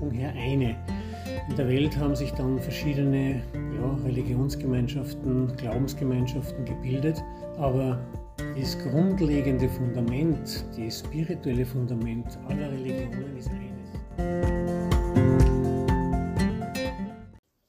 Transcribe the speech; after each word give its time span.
Her 0.00 0.32
eine. 0.36 0.76
In 1.48 1.56
der 1.56 1.68
Welt 1.68 1.96
haben 1.96 2.14
sich 2.14 2.30
dann 2.32 2.58
verschiedene 2.58 3.42
ja, 3.54 3.94
Religionsgemeinschaften, 4.04 5.56
Glaubensgemeinschaften 5.56 6.64
gebildet, 6.64 7.22
aber 7.56 7.98
das 8.58 8.78
grundlegende 8.78 9.68
Fundament, 9.68 10.64
das 10.76 11.00
spirituelle 11.00 11.64
Fundament 11.64 12.38
aller 12.48 12.70
Religionen 12.72 13.36
ist 13.38 13.48
eines. 13.48 13.90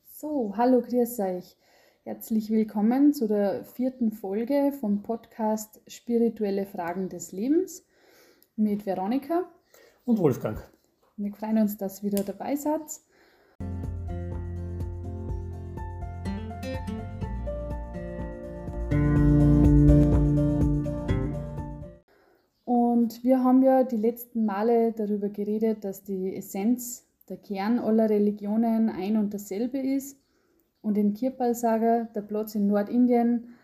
So, 0.04 0.54
hallo, 0.58 0.82
grüß 0.82 1.20
euch. 1.20 1.56
Herzlich 2.04 2.50
willkommen 2.50 3.14
zu 3.14 3.28
der 3.28 3.64
vierten 3.64 4.12
Folge 4.12 4.74
vom 4.80 5.02
Podcast 5.02 5.82
Spirituelle 5.88 6.66
Fragen 6.66 7.10
des 7.10 7.32
Lebens 7.32 7.86
mit 8.58 8.86
Veronika 8.86 9.44
und 10.06 10.18
Wolfgang. 10.20 10.62
Wir 11.20 11.34
freuen 11.34 11.58
uns, 11.58 11.78
dass 11.78 12.04
ihr 12.04 12.12
wieder 12.12 12.24
dabei 12.24 12.56
seid. 12.56 12.82
Und 22.66 23.24
wir 23.24 23.44
haben 23.44 23.64
ja 23.64 23.84
die 23.84 23.98
letzten 23.98 24.46
Male 24.46 24.92
darüber 24.92 25.30
geredet, 25.30 25.84
dass 25.84 26.04
die 26.04 26.36
Essenz, 26.36 27.08
der 27.30 27.38
Kern 27.38 27.80
aller 27.80 28.10
Religionen 28.12 28.90
ein 28.90 29.18
und 29.18 29.34
dasselbe 29.34 29.80
ist 29.80 30.18
und 30.82 31.00
in 31.00 31.16
Kirpal-Saga 31.16 32.10
der 32.16 32.22
Platz 32.22 32.54
in 32.54 32.68
Nordindien 32.68 33.56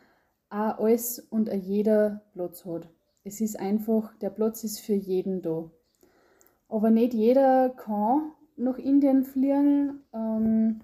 auch 0.49 0.79
alles 0.79 1.19
und 1.19 1.51
auch 1.51 1.53
jeder 1.53 2.23
Platz 2.33 2.65
hat. 2.65 2.89
Es 3.23 3.41
ist 3.41 3.59
einfach, 3.59 4.17
der 4.17 4.31
Platz 4.31 4.63
ist 4.63 4.79
für 4.79 4.95
jeden 4.95 5.41
da. 5.43 5.69
Aber 6.73 6.89
nicht 6.89 7.13
jeder 7.13 7.69
kann 7.69 8.31
nach 8.57 8.79
Indien 8.79 9.25
fliegen, 9.25 9.99
ähm, 10.11 10.81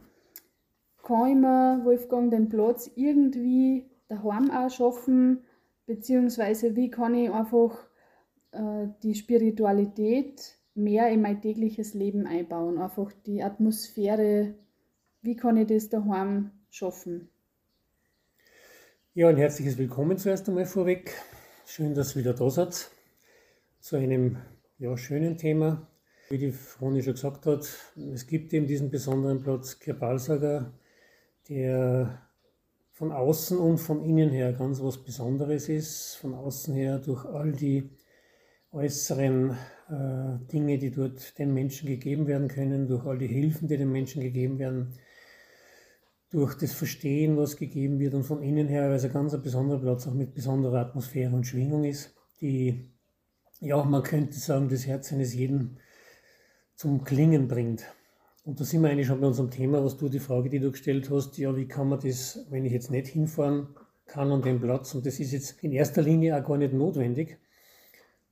kann 1.02 1.32
immer 1.32 1.84
Wolfgang 1.84 2.30
den 2.30 2.48
Platz 2.48 2.92
irgendwie 2.95 3.90
daheim 4.08 4.52
auch 4.52 4.70
schaffen, 4.70 5.40
beziehungsweise 5.88 6.76
wie 6.76 6.92
kann 6.92 7.16
ich 7.16 7.32
einfach 7.32 7.76
äh, 8.52 8.90
die 9.02 9.16
Spiritualität 9.16 10.60
mehr 10.76 11.10
in 11.10 11.23
mein 11.23 11.42
tägliches 11.42 11.95
Leben 11.95 12.28
einbauen, 12.28 12.78
einfach 12.78 13.12
die 13.26 13.42
Atmosphäre 13.42 14.54
wie 15.23 15.36
kann 15.36 15.58
ich 15.58 15.66
das 15.66 15.90
daheim 15.90 16.52
schaffen? 16.70 17.30
Ja, 19.16 19.30
ein 19.30 19.38
herzliches 19.38 19.80
Willkommen 19.80 20.20
zuerst 20.20 20.48
einmal 20.48 20.67
vorweg. 20.67 21.16
Schön, 21.66 21.95
dass 21.95 22.16
ihr 22.16 22.22
wieder 22.22 22.36
da 22.36 22.48
seid 22.52 22.92
zu 23.80 23.95
einem 23.95 24.38
ja, 24.80 24.96
schönen 24.96 25.38
Thema. 25.38 25.88
Wie 26.30 26.38
die 26.38 26.52
Froni 26.52 27.04
schon 27.04 27.14
gesagt 27.14 27.46
hat, 27.46 27.68
es 28.14 28.28
gibt 28.28 28.54
eben 28.54 28.66
diesen 28.66 28.90
besonderen 28.90 29.42
Platz 29.42 29.78
Kirbalsaga, 29.78 30.72
der 31.50 32.22
von 32.92 33.12
außen 33.12 33.58
und 33.58 33.78
von 33.78 34.04
innen 34.06 34.30
her 34.30 34.54
ganz 34.54 34.82
was 34.82 35.04
Besonderes 35.04 35.68
ist. 35.68 36.16
Von 36.16 36.34
außen 36.34 36.74
her 36.74 37.00
durch 37.00 37.26
all 37.26 37.52
die 37.52 37.90
äußeren 38.72 39.58
äh, 39.90 40.46
Dinge, 40.52 40.78
die 40.78 40.92
dort 40.92 41.38
den 41.38 41.54
Menschen 41.54 41.90
gegeben 41.90 42.26
werden 42.28 42.48
können, 42.48 42.88
durch 42.88 43.06
all 43.06 43.18
die 43.18 43.28
Hilfen, 43.28 43.68
die 43.68 43.78
den 43.78 43.92
Menschen 43.92 44.22
gegeben 44.22 44.60
werden, 44.60 44.94
durch 46.30 46.56
das 46.56 46.72
Verstehen, 46.72 47.36
was 47.36 47.58
gegeben 47.58 48.00
wird 48.00 48.14
und 48.14 48.24
von 48.24 48.42
innen 48.42 48.70
her, 48.70 48.88
weil 48.88 48.96
es 48.96 49.04
ein 49.04 49.12
ganz 49.12 49.36
besonderer 49.42 49.80
Platz 49.80 50.08
auch 50.08 50.14
mit 50.14 50.34
besonderer 50.34 50.80
Atmosphäre 50.80 51.36
und 51.36 51.48
Schwingung 51.48 51.84
ist, 51.84 52.16
die, 52.40 52.94
ja, 53.60 53.84
man 53.84 54.04
könnte 54.04 54.40
sagen, 54.40 54.70
das 54.70 54.88
Herz 54.88 55.12
eines 55.12 55.34
jeden 55.34 55.78
zum 56.76 57.04
Klingen 57.04 57.48
bringt. 57.48 57.86
Und 58.46 58.60
da 58.60 58.64
sind 58.64 58.82
wir 58.82 58.90
eigentlich 58.90 59.08
schon 59.08 59.20
bei 59.20 59.28
unserem 59.28 59.52
Thema, 59.52 59.84
was 59.84 59.98
du, 59.98 60.08
die 60.10 60.20
Frage, 60.20 60.50
die 60.50 60.60
du 60.60 60.72
gestellt 60.72 61.10
hast, 61.10 61.38
ja, 61.38 61.56
wie 61.56 61.67
kann 61.67 61.89
man 61.89 62.00
das, 62.00 62.45
wenn 62.50 62.66
ich 62.66 62.72
jetzt 62.72 62.89
nicht 62.89 63.08
hinfahren 63.08 63.67
kann 64.06 64.32
an 64.32 64.42
den 64.42 64.60
Platz, 64.60 64.95
und 64.95 65.06
das 65.06 65.20
ist 65.20 65.33
jetzt 65.33 65.64
in 65.64 65.72
erster 65.72 66.02
Linie 66.02 66.38
auch 66.38 66.48
gar 66.48 66.58
nicht 66.58 66.73
notwendig, 66.73 67.38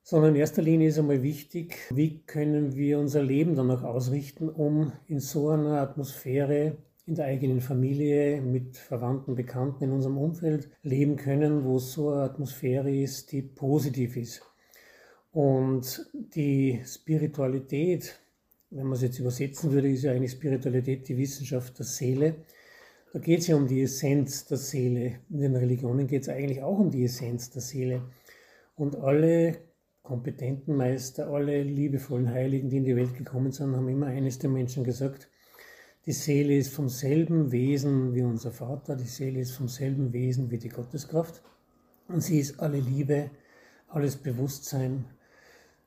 sondern 0.01 0.33
in 0.33 0.39
erster 0.39 0.61
Linie 0.61 0.87
ist 0.87 0.97
einmal 0.97 1.21
wichtig, 1.21 1.77
wie 1.91 2.23
können 2.23 2.75
wir 2.75 2.97
unser 2.97 3.21
Leben 3.21 3.55
dann 3.55 3.69
auch 3.69 3.83
ausrichten, 3.83 4.49
um 4.49 4.93
in 5.07 5.19
so 5.19 5.49
einer 5.49 5.81
Atmosphäre 5.81 6.77
in 7.05 7.15
der 7.15 7.25
eigenen 7.25 7.61
Familie, 7.61 8.41
mit 8.41 8.77
Verwandten, 8.77 9.35
Bekannten 9.35 9.83
in 9.83 9.91
unserem 9.91 10.17
Umfeld 10.17 10.69
leben 10.81 11.15
können, 11.15 11.63
wo 11.63 11.77
so 11.79 12.09
eine 12.09 12.23
Atmosphäre 12.23 12.93
ist, 12.93 13.31
die 13.31 13.41
positiv 13.41 14.17
ist. 14.17 14.41
Und 15.31 16.09
die 16.13 16.81
Spiritualität, 16.85 18.19
wenn 18.69 18.85
man 18.85 18.93
es 18.93 19.01
jetzt 19.01 19.19
übersetzen 19.19 19.71
würde, 19.71 19.89
ist 19.89 20.03
ja 20.03 20.11
eigentlich 20.11 20.31
Spiritualität 20.31 21.07
die 21.07 21.17
Wissenschaft 21.17 21.77
der 21.77 21.85
Seele. 21.85 22.35
Da 23.13 23.19
geht 23.19 23.39
es 23.39 23.47
ja 23.47 23.55
um 23.55 23.67
die 23.67 23.81
Essenz 23.81 24.45
der 24.45 24.57
Seele. 24.57 25.19
In 25.29 25.39
den 25.39 25.55
Religionen 25.55 26.07
geht 26.07 26.23
es 26.23 26.29
eigentlich 26.29 26.61
auch 26.61 26.79
um 26.79 26.91
die 26.91 27.03
Essenz 27.03 27.49
der 27.49 27.61
Seele. 27.61 28.01
Und 28.75 28.95
alle 28.95 29.57
kompetenten 30.03 30.75
Meister, 30.75 31.27
alle 31.27 31.63
liebevollen 31.63 32.29
Heiligen, 32.29 32.69
die 32.69 32.77
in 32.77 32.85
die 32.85 32.95
Welt 32.95 33.15
gekommen 33.15 33.51
sind, 33.51 33.75
haben 33.75 33.89
immer 33.89 34.07
eines 34.07 34.39
den 34.39 34.53
Menschen 34.53 34.83
gesagt, 34.83 35.29
die 36.05 36.13
Seele 36.13 36.55
ist 36.55 36.73
vom 36.73 36.87
selben 36.87 37.51
Wesen 37.51 38.15
wie 38.15 38.21
unser 38.21 38.51
Vater, 38.51 38.95
die 38.95 39.03
Seele 39.03 39.41
ist 39.41 39.51
vom 39.51 39.67
selben 39.67 40.13
Wesen 40.13 40.49
wie 40.49 40.57
die 40.57 40.69
Gotteskraft 40.69 41.43
und 42.07 42.21
sie 42.21 42.39
ist 42.39 42.61
alle 42.61 42.79
Liebe, 42.79 43.29
alles 43.89 44.15
Bewusstsein 44.15 45.03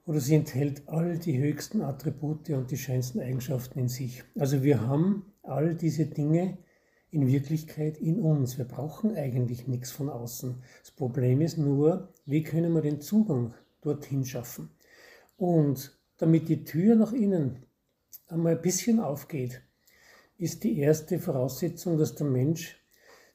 oder 0.06 0.21
sie 0.21 0.34
enthält 0.34 0.88
all 0.88 1.19
die 1.19 1.38
höchsten 1.38 1.83
Attribute 1.83 2.50
und 2.50 2.71
die 2.71 2.78
schönsten 2.78 3.21
Eigenschaften 3.21 3.78
in 3.78 3.88
sich. 3.88 4.25
Also 4.38 4.62
wir 4.62 4.81
haben 4.87 5.33
all 5.43 5.75
diese 5.75 6.06
Dinge 6.06 6.59
in 7.11 7.27
Wirklichkeit 7.27 7.99
in 7.99 8.21
uns. 8.21 8.59
Wir 8.59 8.65
brauchen 8.65 9.16
eigentlich 9.16 9.66
nichts 9.66 9.91
von 9.91 10.09
außen. 10.09 10.62
Das 10.81 10.91
Problem 10.93 11.41
ist 11.41 11.59
nur, 11.59 12.12
wie 12.25 12.43
können 12.43 12.72
wir 12.72 12.83
den 12.83 13.00
Zugang 13.00 13.55
dorthin 13.83 14.25
schaffen? 14.25 14.71
Und 15.37 15.99
damit 16.19 16.49
die 16.49 16.65
Tür 16.65 16.94
nach 16.97 17.12
innen 17.12 17.65
einmal 18.28 18.56
ein 18.56 18.62
bisschen 18.62 19.00
aufgeht, 19.00 19.62
ist 20.38 20.65
die 20.65 20.78
erste 20.78 21.19
Voraussetzung, 21.19 21.99
dass 21.99 22.15
der 22.15 22.27
Mensch 22.27 22.79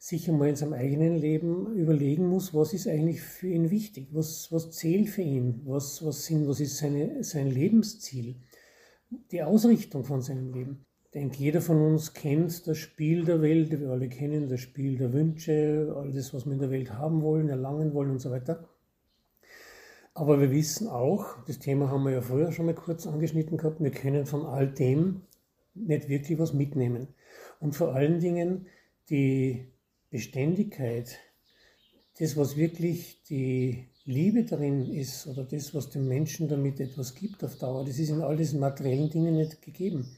sich 0.05 0.29
einmal 0.29 0.49
in 0.49 0.55
seinem 0.55 0.73
eigenen 0.73 1.16
Leben 1.16 1.73
überlegen 1.73 2.27
muss, 2.27 2.53
was 2.53 2.73
ist 2.73 2.88
eigentlich 2.88 3.21
für 3.21 3.47
ihn 3.47 3.71
wichtig, 3.71 4.09
was, 4.11 4.51
was 4.51 4.69
zählt 4.69 5.09
für 5.09 5.23
ihn, 5.23 5.61
was, 5.66 6.05
was, 6.05 6.25
sind, 6.25 6.47
was 6.47 6.59
ist 6.59 6.77
seine, 6.77 7.23
sein 7.23 7.49
Lebensziel, 7.49 8.35
die 9.31 9.41
Ausrichtung 9.41 10.03
von 10.03 10.21
seinem 10.21 10.53
Leben. 10.53 10.85
Ich 11.05 11.09
denke, 11.09 11.38
jeder 11.39 11.59
von 11.59 11.81
uns 11.81 12.13
kennt 12.13 12.67
das 12.67 12.77
Spiel 12.77 13.25
der 13.25 13.41
Welt, 13.41 13.71
wir 13.71 13.89
alle 13.89 14.07
kennen 14.07 14.47
das 14.47 14.59
Spiel 14.59 14.95
der 14.95 15.11
Wünsche, 15.11 15.91
all 15.97 16.11
das, 16.11 16.35
was 16.35 16.45
wir 16.45 16.53
in 16.53 16.59
der 16.59 16.69
Welt 16.69 16.93
haben 16.93 17.23
wollen, 17.23 17.49
erlangen 17.49 17.95
wollen 17.95 18.11
und 18.11 18.19
so 18.19 18.29
weiter. 18.29 18.69
Aber 20.13 20.39
wir 20.39 20.51
wissen 20.51 20.87
auch, 20.87 21.43
das 21.47 21.57
Thema 21.57 21.89
haben 21.89 22.03
wir 22.03 22.11
ja 22.11 22.22
vorher 22.22 22.51
schon 22.51 22.67
mal 22.67 22.75
kurz 22.75 23.07
angeschnitten 23.07 23.57
gehabt, 23.57 23.81
wir 23.81 23.89
können 23.89 24.27
von 24.27 24.45
all 24.45 24.67
dem 24.67 25.22
nicht 25.73 26.09
wirklich 26.09 26.37
was 26.37 26.53
mitnehmen. 26.53 27.07
Und 27.59 27.75
vor 27.75 27.95
allen 27.95 28.19
Dingen 28.19 28.67
die 29.09 29.66
Beständigkeit, 30.09 31.17
das, 32.19 32.38
was 32.38 32.55
wirklich 32.55 33.23
die 33.23 33.89
Liebe 34.05 34.45
darin 34.45 34.85
ist 34.91 35.27
oder 35.27 35.43
das, 35.43 35.73
was 35.73 35.89
dem 35.89 36.07
Menschen 36.07 36.47
damit 36.47 36.79
etwas 36.79 37.16
gibt 37.16 37.43
auf 37.43 37.57
Dauer, 37.57 37.83
das 37.85 37.99
ist 37.99 38.09
in 38.09 38.21
all 38.21 38.38
diesen 38.38 38.59
materiellen 38.59 39.09
Dingen 39.09 39.35
nicht 39.35 39.61
gegeben, 39.61 40.16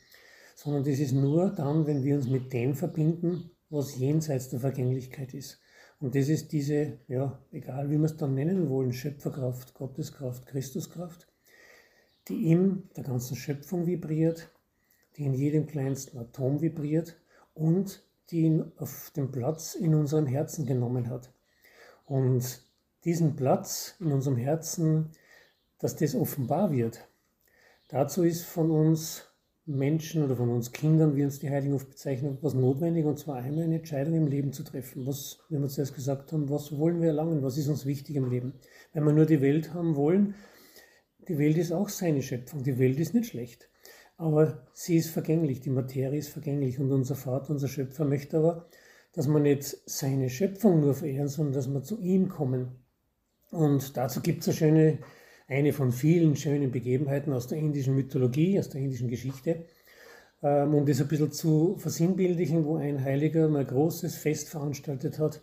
sondern 0.55 0.83
das 0.83 0.99
ist 0.99 1.13
nur 1.13 1.51
dann, 1.51 1.87
wenn 1.87 2.03
wir 2.03 2.15
uns 2.15 2.27
mit 2.27 2.51
dem 2.53 2.75
verbinden, 2.75 3.51
was 3.69 3.97
jenseits 3.97 4.49
der 4.49 4.59
Vergänglichkeit 4.59 5.33
ist. 5.33 5.59
Und 5.99 6.15
das 6.15 6.29
ist 6.29 6.51
diese, 6.51 6.99
ja, 7.07 7.41
egal 7.51 7.89
wie 7.89 7.97
wir 7.97 8.05
es 8.05 8.17
dann 8.17 8.35
nennen 8.35 8.69
wollen, 8.69 8.93
Schöpferkraft, 8.93 9.73
Gotteskraft, 9.73 10.45
Christuskraft, 10.45 11.27
die 12.27 12.51
in 12.51 12.89
der 12.95 13.03
ganzen 13.03 13.35
Schöpfung 13.35 13.87
vibriert, 13.87 14.51
die 15.15 15.23
in 15.23 15.33
jedem 15.33 15.65
kleinsten 15.65 16.19
Atom 16.19 16.61
vibriert 16.61 17.19
und 17.53 18.06
die 18.29 18.41
ihn 18.41 18.71
auf 18.77 19.11
den 19.15 19.31
Platz 19.31 19.75
in 19.75 19.95
unserem 19.95 20.27
Herzen 20.27 20.65
genommen 20.65 21.09
hat. 21.09 21.31
Und 22.05 22.61
diesen 23.05 23.35
Platz 23.35 23.95
in 23.99 24.11
unserem 24.11 24.37
Herzen, 24.37 25.11
dass 25.79 25.95
das 25.95 26.15
offenbar 26.15 26.71
wird, 26.71 27.07
dazu 27.87 28.23
ist 28.23 28.43
von 28.43 28.71
uns 28.71 29.27
Menschen 29.65 30.23
oder 30.23 30.37
von 30.37 30.49
uns 30.49 30.71
Kindern, 30.71 31.15
wie 31.15 31.25
uns 31.25 31.39
die 31.39 31.49
Heiligen 31.49 31.73
oft 31.73 31.89
bezeichnen, 31.89 32.37
was 32.41 32.53
notwendig, 32.53 33.05
und 33.05 33.19
zwar 33.19 33.35
einmal 33.35 33.65
eine 33.65 33.75
Entscheidung 33.75 34.15
im 34.15 34.27
Leben 34.27 34.53
zu 34.53 34.63
treffen. 34.63 35.05
Was, 35.05 35.39
wie 35.49 35.59
wir 35.59 35.67
zuerst 35.67 35.93
gesagt 35.93 36.31
haben, 36.31 36.49
was 36.49 36.77
wollen 36.77 37.01
wir 37.01 37.09
erlangen, 37.09 37.43
was 37.43 37.57
ist 37.57 37.67
uns 37.67 37.85
wichtig 37.85 38.15
im 38.15 38.29
Leben? 38.29 38.53
Wenn 38.93 39.03
wir 39.03 39.11
nur 39.11 39.25
die 39.25 39.41
Welt 39.41 39.73
haben 39.73 39.97
wollen, 39.97 40.35
die 41.27 41.37
Welt 41.37 41.57
ist 41.57 41.73
auch 41.73 41.89
seine 41.89 42.21
Schöpfung, 42.21 42.63
die 42.63 42.79
Welt 42.79 42.99
ist 42.99 43.13
nicht 43.13 43.29
schlecht. 43.29 43.69
Aber 44.17 44.67
sie 44.73 44.97
ist 44.97 45.09
vergänglich, 45.09 45.61
die 45.61 45.69
Materie 45.69 46.19
ist 46.19 46.29
vergänglich 46.29 46.79
und 46.79 46.91
unser 46.91 47.15
Vater, 47.15 47.51
unser 47.51 47.67
Schöpfer 47.67 48.05
möchte 48.05 48.37
aber, 48.37 48.67
dass 49.13 49.27
wir 49.27 49.39
nicht 49.39 49.63
seine 49.85 50.29
Schöpfung 50.29 50.81
nur 50.81 50.93
verehren, 50.95 51.27
sondern 51.27 51.53
dass 51.53 51.67
wir 51.67 51.83
zu 51.83 51.99
ihm 51.99 52.29
kommen. 52.29 52.75
Und 53.51 53.95
dazu 53.97 54.21
gibt 54.21 54.41
es 54.41 54.47
eine 54.49 54.57
schöne, 54.57 54.97
eine 55.47 55.73
von 55.73 55.91
vielen 55.91 56.35
schönen 56.35 56.71
Begebenheiten 56.71 57.33
aus 57.33 57.47
der 57.47 57.59
indischen 57.59 57.95
Mythologie, 57.95 58.59
aus 58.59 58.69
der 58.69 58.81
indischen 58.81 59.07
Geschichte. 59.07 59.65
ähm, 60.43 60.73
um 60.73 60.85
das 60.85 61.01
ein 61.01 61.07
bisschen 61.07 61.31
zu 61.31 61.77
versinnbildlichen, 61.77 62.65
wo 62.65 62.77
ein 62.77 63.03
Heiliger 63.03 63.47
mal 63.49 63.61
ein 63.61 63.67
großes 63.67 64.15
Fest 64.17 64.49
veranstaltet 64.49 65.19
hat. 65.19 65.41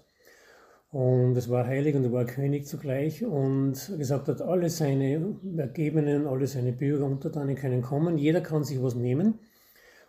Und 0.94 1.36
es 1.36 1.50
war 1.50 1.66
heilig 1.66 1.96
und 1.96 2.04
er 2.04 2.12
war 2.12 2.24
König 2.24 2.68
zugleich 2.68 3.24
und 3.24 3.72
gesagt 3.98 4.28
hat, 4.28 4.40
alle 4.40 4.70
seine 4.70 5.36
Ergebenen, 5.56 6.28
alle 6.28 6.46
seine 6.46 6.70
Bürger, 6.70 7.06
Untertanen 7.06 7.56
können 7.56 7.82
kommen, 7.82 8.16
jeder 8.16 8.40
kann 8.40 8.62
sich 8.62 8.80
was 8.80 8.94
nehmen 8.94 9.40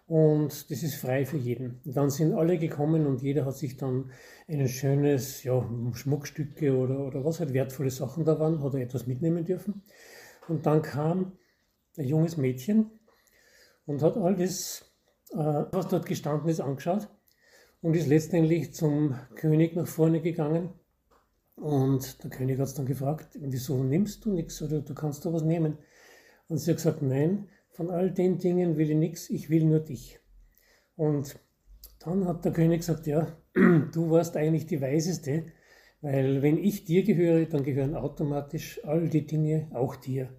und 0.05 0.69
das 0.69 0.83
ist 0.83 0.93
frei 0.93 1.25
für 1.25 1.37
jeden. 1.37 1.81
Und 1.85 1.97
dann 1.97 2.11
sind 2.11 2.35
alle 2.35 2.59
gekommen 2.59 3.07
und 3.07 3.23
jeder 3.23 3.45
hat 3.45 3.55
sich 3.55 3.77
dann 3.77 4.11
ein 4.47 4.67
schönes, 4.67 5.43
ja, 5.43 5.67
Schmuckstücke 5.93 6.77
oder, 6.77 6.99
oder 6.99 7.25
was 7.25 7.39
halt 7.39 7.55
wertvolle 7.55 7.89
Sachen 7.89 8.23
da 8.23 8.39
waren, 8.39 8.61
hat 8.63 8.75
er 8.75 8.81
etwas 8.81 9.07
mitnehmen 9.07 9.43
dürfen. 9.43 9.81
Und 10.47 10.67
dann 10.67 10.83
kam 10.83 11.31
ein 11.97 12.05
junges 12.05 12.38
Mädchen 12.38 12.91
und 13.88 14.03
hat 14.03 14.17
all 14.17 14.35
das, 14.35 14.85
äh, 15.31 15.38
was 15.38 15.88
dort 15.88 16.05
gestanden 16.05 16.47
ist, 16.47 16.61
angeschaut 16.61 17.07
und 17.85 17.95
ist 17.95 18.07
letztendlich 18.07 18.73
zum 18.73 19.13
König 19.35 19.75
nach 19.75 19.85
vorne 19.85 20.19
gegangen. 20.19 20.69
Und 21.55 22.23
der 22.23 22.31
König 22.31 22.57
hat 22.57 22.65
es 22.65 22.73
dann 22.73 22.87
gefragt, 22.87 23.37
wieso 23.39 23.83
nimmst 23.83 24.25
du 24.25 24.33
nichts 24.33 24.59
oder 24.63 24.81
du 24.81 24.95
kannst 24.95 25.23
da 25.23 25.31
was 25.31 25.43
nehmen? 25.43 25.77
Und 26.47 26.57
sie 26.57 26.71
hat 26.71 26.77
gesagt, 26.77 27.03
nein, 27.03 27.47
von 27.69 27.91
all 27.91 28.09
den 28.09 28.39
Dingen 28.39 28.75
will 28.77 28.89
ich 28.89 28.97
nichts, 28.97 29.29
ich 29.29 29.51
will 29.51 29.65
nur 29.65 29.81
dich. 29.81 30.19
Und 30.95 31.39
dann 31.99 32.27
hat 32.27 32.43
der 32.43 32.53
König 32.53 32.79
gesagt, 32.79 33.05
ja, 33.05 33.37
du 33.53 34.09
warst 34.09 34.35
eigentlich 34.35 34.65
die 34.65 34.81
Weiseste, 34.81 35.45
weil 36.01 36.41
wenn 36.41 36.57
ich 36.57 36.85
dir 36.85 37.03
gehöre, 37.03 37.45
dann 37.45 37.63
gehören 37.63 37.93
automatisch 37.93 38.83
all 38.83 39.09
die 39.09 39.27
Dinge 39.27 39.69
auch 39.75 39.95
dir. 39.95 40.29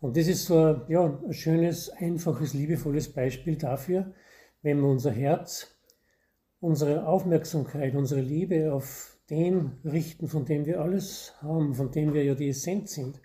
Und 0.00 0.16
das 0.16 0.28
ist 0.28 0.44
so 0.44 0.58
ein, 0.58 0.82
ja, 0.86 1.20
ein 1.26 1.32
schönes, 1.32 1.90
einfaches, 1.90 2.54
liebevolles 2.54 3.12
Beispiel 3.12 3.56
dafür, 3.56 4.14
wenn 4.62 4.80
wir 4.80 4.88
unser 4.88 5.10
Herz, 5.10 5.73
unsere 6.64 7.06
Aufmerksamkeit, 7.06 7.94
unsere 7.94 8.22
Liebe 8.22 8.72
auf 8.72 9.18
den 9.28 9.72
richten, 9.84 10.28
von 10.28 10.44
dem 10.44 10.64
wir 10.64 10.80
alles 10.80 11.34
haben, 11.40 11.74
von 11.74 11.90
dem 11.90 12.14
wir 12.14 12.24
ja 12.24 12.34
die 12.34 12.48
Essenz 12.48 12.94
sind, 12.94 13.20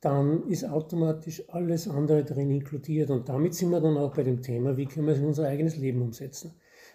dann 0.00 0.46
ist 0.48 0.64
automatisch 0.64 1.42
alles 1.48 1.88
andere 1.88 2.24
drin 2.24 2.50
inkludiert. 2.50 3.10
Und 3.10 3.28
damit 3.28 3.54
sind 3.54 3.70
wir 3.70 3.80
dann 3.80 3.96
auch 3.96 4.14
bei 4.14 4.22
dem 4.22 4.42
Thema, 4.42 4.76
wie 4.76 4.86
können 4.86 5.06
wir 5.06 5.14
es 5.14 5.18
in 5.18 5.26
unser 5.26 5.48
eigenes 5.48 5.76
Leben 5.76 6.02
umsetzen. 6.02 6.52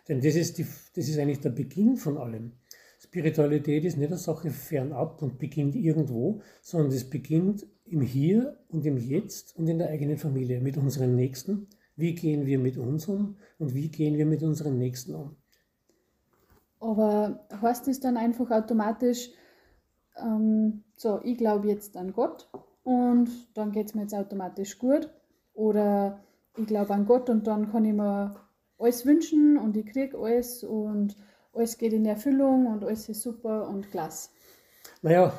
Denn 0.07 0.21
das 0.21 0.35
ist, 0.35 0.57
die, 0.57 0.65
das 0.95 1.09
ist 1.09 1.19
eigentlich 1.19 1.41
der 1.41 1.50
Beginn 1.50 1.97
von 1.97 2.18
allem. 2.18 2.53
Spiritualität 3.01 3.83
ist 3.83 3.97
nicht 3.97 4.07
eine 4.07 4.18
Sache 4.18 4.51
fernab 4.51 5.21
und 5.21 5.38
beginnt 5.38 5.75
irgendwo, 5.75 6.41
sondern 6.62 6.91
es 6.91 7.09
beginnt 7.09 7.68
im 7.85 8.01
Hier 8.01 8.57
und 8.69 8.85
im 8.85 8.97
Jetzt 8.97 9.57
und 9.57 9.68
in 9.68 9.80
der 9.80 9.89
eigenen 9.89 10.18
Familie, 10.18 10.62
mit 10.62 10.77
unseren 10.77 11.15
Nächsten. 11.15 11.68
Wie 11.97 12.15
gehen 12.15 12.45
wir 12.45 12.57
mit 12.57 12.77
uns 12.77 13.07
um 13.07 13.35
und 13.59 13.75
wie 13.75 13.89
gehen 13.89 14.18
wir 14.18 14.25
mit 14.25 14.41
unseren 14.44 14.77
Nächsten 14.77 15.13
um? 15.13 15.35
Aber 16.83 17.39
heißt 17.62 17.88
es 17.88 18.01
dann 18.01 18.18
einfach 18.18 18.51
automatisch, 18.51 19.30
ähm, 20.18 20.83
so, 20.97 21.21
ich 21.24 21.38
glaube 21.38 21.69
jetzt 21.69 21.95
an 21.95 22.12
Gott 22.12 22.50
und 22.83 23.30
dann 23.53 23.71
geht 23.71 23.88
es 23.88 23.95
mir 23.95 24.01
jetzt 24.01 24.13
automatisch 24.13 24.77
gut? 24.77 25.09
Oder 25.53 26.19
ich 26.57 26.68
glaube 26.68 26.94
an 26.94 27.06
Gott 27.06 27.30
und 27.30 27.47
dann 27.47 27.71
kann 27.71 27.85
ich 27.85 27.94
mir 27.94 28.35
alles 28.77 29.06
wünschen 29.06 29.57
und 29.57 29.77
ich 29.77 29.85
kriege 29.85 30.18
alles 30.18 30.65
und 30.65 31.15
alles 31.53 31.77
geht 31.77 31.94
in 31.94 32.06
Erfüllung 32.06 32.68
und 32.68 32.83
alles 32.83 33.07
ist 33.07 33.21
super 33.21 33.69
und 33.69 33.89
klasse. 33.89 34.31
Naja, 35.01 35.31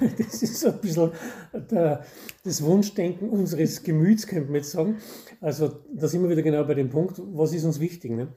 das 0.18 0.44
ist 0.44 0.60
so 0.60 0.68
ein 0.68 0.80
bisschen 0.80 1.10
der, 1.72 2.04
das 2.44 2.62
Wunschdenken 2.62 3.30
unseres 3.30 3.82
Gemüts, 3.82 4.28
könnte 4.28 4.46
man 4.46 4.56
jetzt 4.56 4.70
sagen. 4.70 4.98
Also 5.40 5.80
da 5.92 6.06
sind 6.06 6.22
wir 6.22 6.30
wieder 6.30 6.42
genau 6.42 6.62
bei 6.62 6.74
dem 6.74 6.90
Punkt, 6.90 7.20
was 7.32 7.52
ist 7.52 7.64
uns 7.64 7.80
wichtig. 7.80 8.12
Ne? 8.12 8.28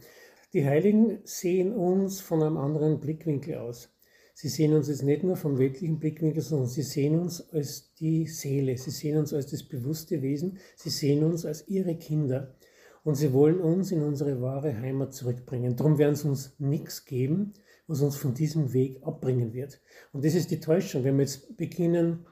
Die 0.54 0.66
Heiligen 0.66 1.20
sehen 1.26 1.74
uns 1.74 2.22
von 2.22 2.42
einem 2.42 2.58
anderen 2.58 3.02
Blickwinkel 3.02 3.56
aus. 3.56 3.90
Sie 4.34 4.48
sehen 4.48 4.74
uns 4.74 4.88
jetzt 4.88 5.04
nicht 5.04 5.24
nur 5.24 5.36
vom 5.36 5.58
weltlichen 5.58 6.00
Blickwinkel, 6.00 6.42
sondern 6.42 6.70
sie 6.70 6.84
sehen 6.84 7.20
uns 7.20 7.50
als 7.50 7.94
die 7.96 8.28
Seele, 8.28 8.78
sie 8.78 8.92
sehen 8.92 9.18
uns 9.18 9.34
als 9.34 9.48
das 9.48 9.64
bewusste 9.64 10.22
Wesen, 10.22 10.60
sie 10.76 10.90
sehen 10.90 11.24
uns 11.24 11.46
als 11.46 11.68
ihre 11.68 11.96
Kinder 11.98 12.56
und 13.04 13.16
sie 13.16 13.34
wollen 13.34 13.60
uns 13.60 13.92
in 13.92 14.02
unsere 14.04 14.42
wahre 14.42 14.78
Heimat 14.78 15.14
zurückbringen. 15.14 15.76
Darum 15.76 15.98
werden 15.98 16.16
sie 16.16 16.30
uns 16.30 16.54
nichts 16.60 17.04
geben, 17.04 17.54
was 17.88 18.02
uns 18.02 18.16
von 18.16 18.34
diesem 18.34 18.74
Weg 18.74 19.02
abbringen 19.02 19.54
wird. 19.54 19.82
Und 20.14 20.24
das 20.24 20.36
ist 20.36 20.52
die 20.52 20.60
Täuschung, 20.60 21.04
wenn 21.04 21.18
wir 21.18 21.24
jetzt 21.24 21.58
beginnen, 21.58 22.26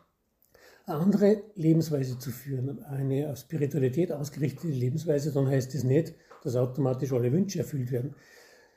eine 0.86 0.98
andere 1.00 1.44
Lebensweise 1.56 2.20
zu 2.20 2.32
führen, 2.32 2.84
eine 2.84 3.32
auf 3.32 3.40
Spiritualität 3.40 4.12
ausgerichtete 4.12 4.68
Lebensweise, 4.68 5.34
dann 5.34 5.48
heißt 5.48 5.74
das 5.74 5.84
nicht, 5.84 6.14
dass 6.46 6.56
automatisch 6.56 7.12
alle 7.12 7.32
Wünsche 7.32 7.60
erfüllt 7.60 7.92
werden, 7.92 8.16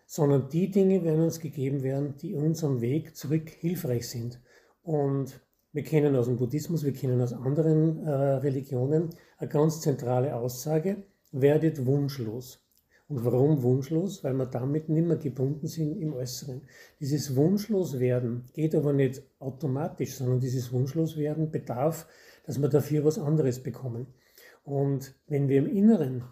sondern 0.06 0.49
die 0.49 0.70
Dinge 0.70 1.05
werden 1.05 1.23
uns 1.23 1.38
gegeben 1.38 1.82
werden, 1.82 2.17
die 2.17 2.35
uns 2.35 2.65
am 2.65 2.81
Weg 2.81 3.15
zurück 3.15 3.50
hilfreich 3.50 4.09
sind. 4.09 4.41
Und 4.82 5.41
wir 5.73 5.82
kennen 5.82 6.17
aus 6.17 6.26
dem 6.26 6.38
Buddhismus, 6.38 6.82
wir 6.82 6.94
kennen 6.94 7.20
aus 7.20 7.35
anderen 7.35 8.03
äh, 8.05 8.11
Religionen 8.11 9.11
eine 9.37 9.49
ganz 9.50 9.82
zentrale 9.82 10.35
Aussage, 10.35 11.05
werdet 11.31 11.85
wunschlos. 11.85 12.65
Und 13.09 13.25
warum 13.25 13.62
wunschlos? 13.62 14.25
Weil 14.25 14.35
wir 14.35 14.47
damit 14.47 14.88
nicht 14.88 15.06
mehr 15.06 15.17
gebunden 15.17 15.67
sind 15.67 15.99
im 15.99 16.12
Äußeren. 16.15 16.62
Dieses 17.00 17.37
Wunschloswerden 17.37 18.44
geht 18.53 18.75
aber 18.75 18.93
nicht 18.93 19.23
automatisch, 19.38 20.15
sondern 20.15 20.41
dieses 20.41 20.73
Wunschloswerden 20.73 21.50
bedarf, 21.50 22.06
dass 22.44 22.61
wir 22.61 22.69
dafür 22.69 23.05
was 23.05 23.19
anderes 23.19 23.62
bekommen. 23.62 24.06
Und 24.62 25.15
wenn 25.26 25.49
wir 25.49 25.59
im 25.59 25.67
Inneren 25.67 26.25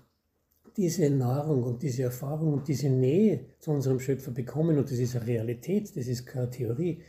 diese 0.77 1.11
Nahrung 1.11 1.63
und 1.63 1.83
diese 1.83 2.05
Erfahrung 2.05 2.53
und 2.53 2.69
diese 2.69 2.89
Nähe 2.89 3.47
zu 3.59 3.71
unserem 3.71 3.99
Schöpfer 3.99 4.31
bekommen, 4.31 4.79
und 4.79 4.91
das 4.91 4.99
ist 4.99 5.17
eine 5.17 5.27
Realität, 5.27 5.97
das 5.97 6.07
ist 6.07 6.27
keine 6.27 6.51
Theorie, 6.51 7.03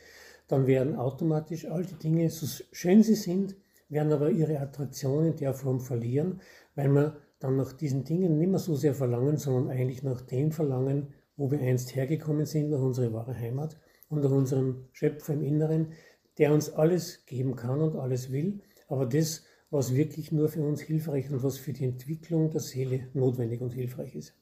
dann 0.48 0.68
werden 0.68 0.96
automatisch 0.96 1.66
all 1.66 1.86
die 1.86 1.96
Dinge, 1.96 2.30
so 2.30 2.46
schön 2.72 3.04
sie 3.04 3.16
sind, 3.16 3.56
werden 3.90 4.12
aber 4.12 4.30
ihre 4.32 4.60
Attraktion 4.60 5.26
in 5.26 5.36
der 5.36 5.54
Form 5.54 5.80
verlieren, 5.80 6.42
weil 6.76 6.90
wir 6.90 7.18
dann 7.40 7.58
nach 7.58 7.74
diesen 7.74 8.04
Dingen 8.04 8.38
nicht 8.38 8.50
mehr 8.50 8.60
so 8.60 8.76
sehr 8.76 8.96
verlangen, 8.96 9.38
sondern 9.38 9.70
eigentlich 9.70 10.04
nach 10.04 10.22
dem 10.22 10.52
verlangen, 10.52 11.14
wo 11.36 11.52
wir 11.52 11.60
einst 11.60 11.96
hergekommen 11.96 12.46
sind, 12.46 12.70
nach 12.70 12.82
unserer 12.82 13.14
wahren 13.14 13.38
Heimat 13.38 13.78
und 14.10 14.24
nach 14.24 14.32
unserem 14.32 14.86
Schöpfer 14.92 15.34
im 15.34 15.44
Inneren, 15.44 15.90
der 16.38 16.54
uns 16.54 16.70
alles 16.70 17.26
geben 17.26 17.56
kann 17.56 17.82
und 17.82 17.96
alles 17.96 18.32
will, 18.32 18.62
aber 18.88 19.06
das, 19.06 19.44
was 19.70 19.96
wirklich 19.96 20.32
nur 20.32 20.50
für 20.50 20.64
uns 20.64 20.82
hilfreich 20.82 21.30
und 21.30 21.44
was 21.44 21.58
für 21.58 21.74
die 21.74 21.86
Entwicklung 21.86 22.50
der 22.52 22.62
Seele 22.62 23.08
notwendig 23.14 23.62
und 23.62 23.74
hilfreich 23.74 24.16
ist. 24.16 24.34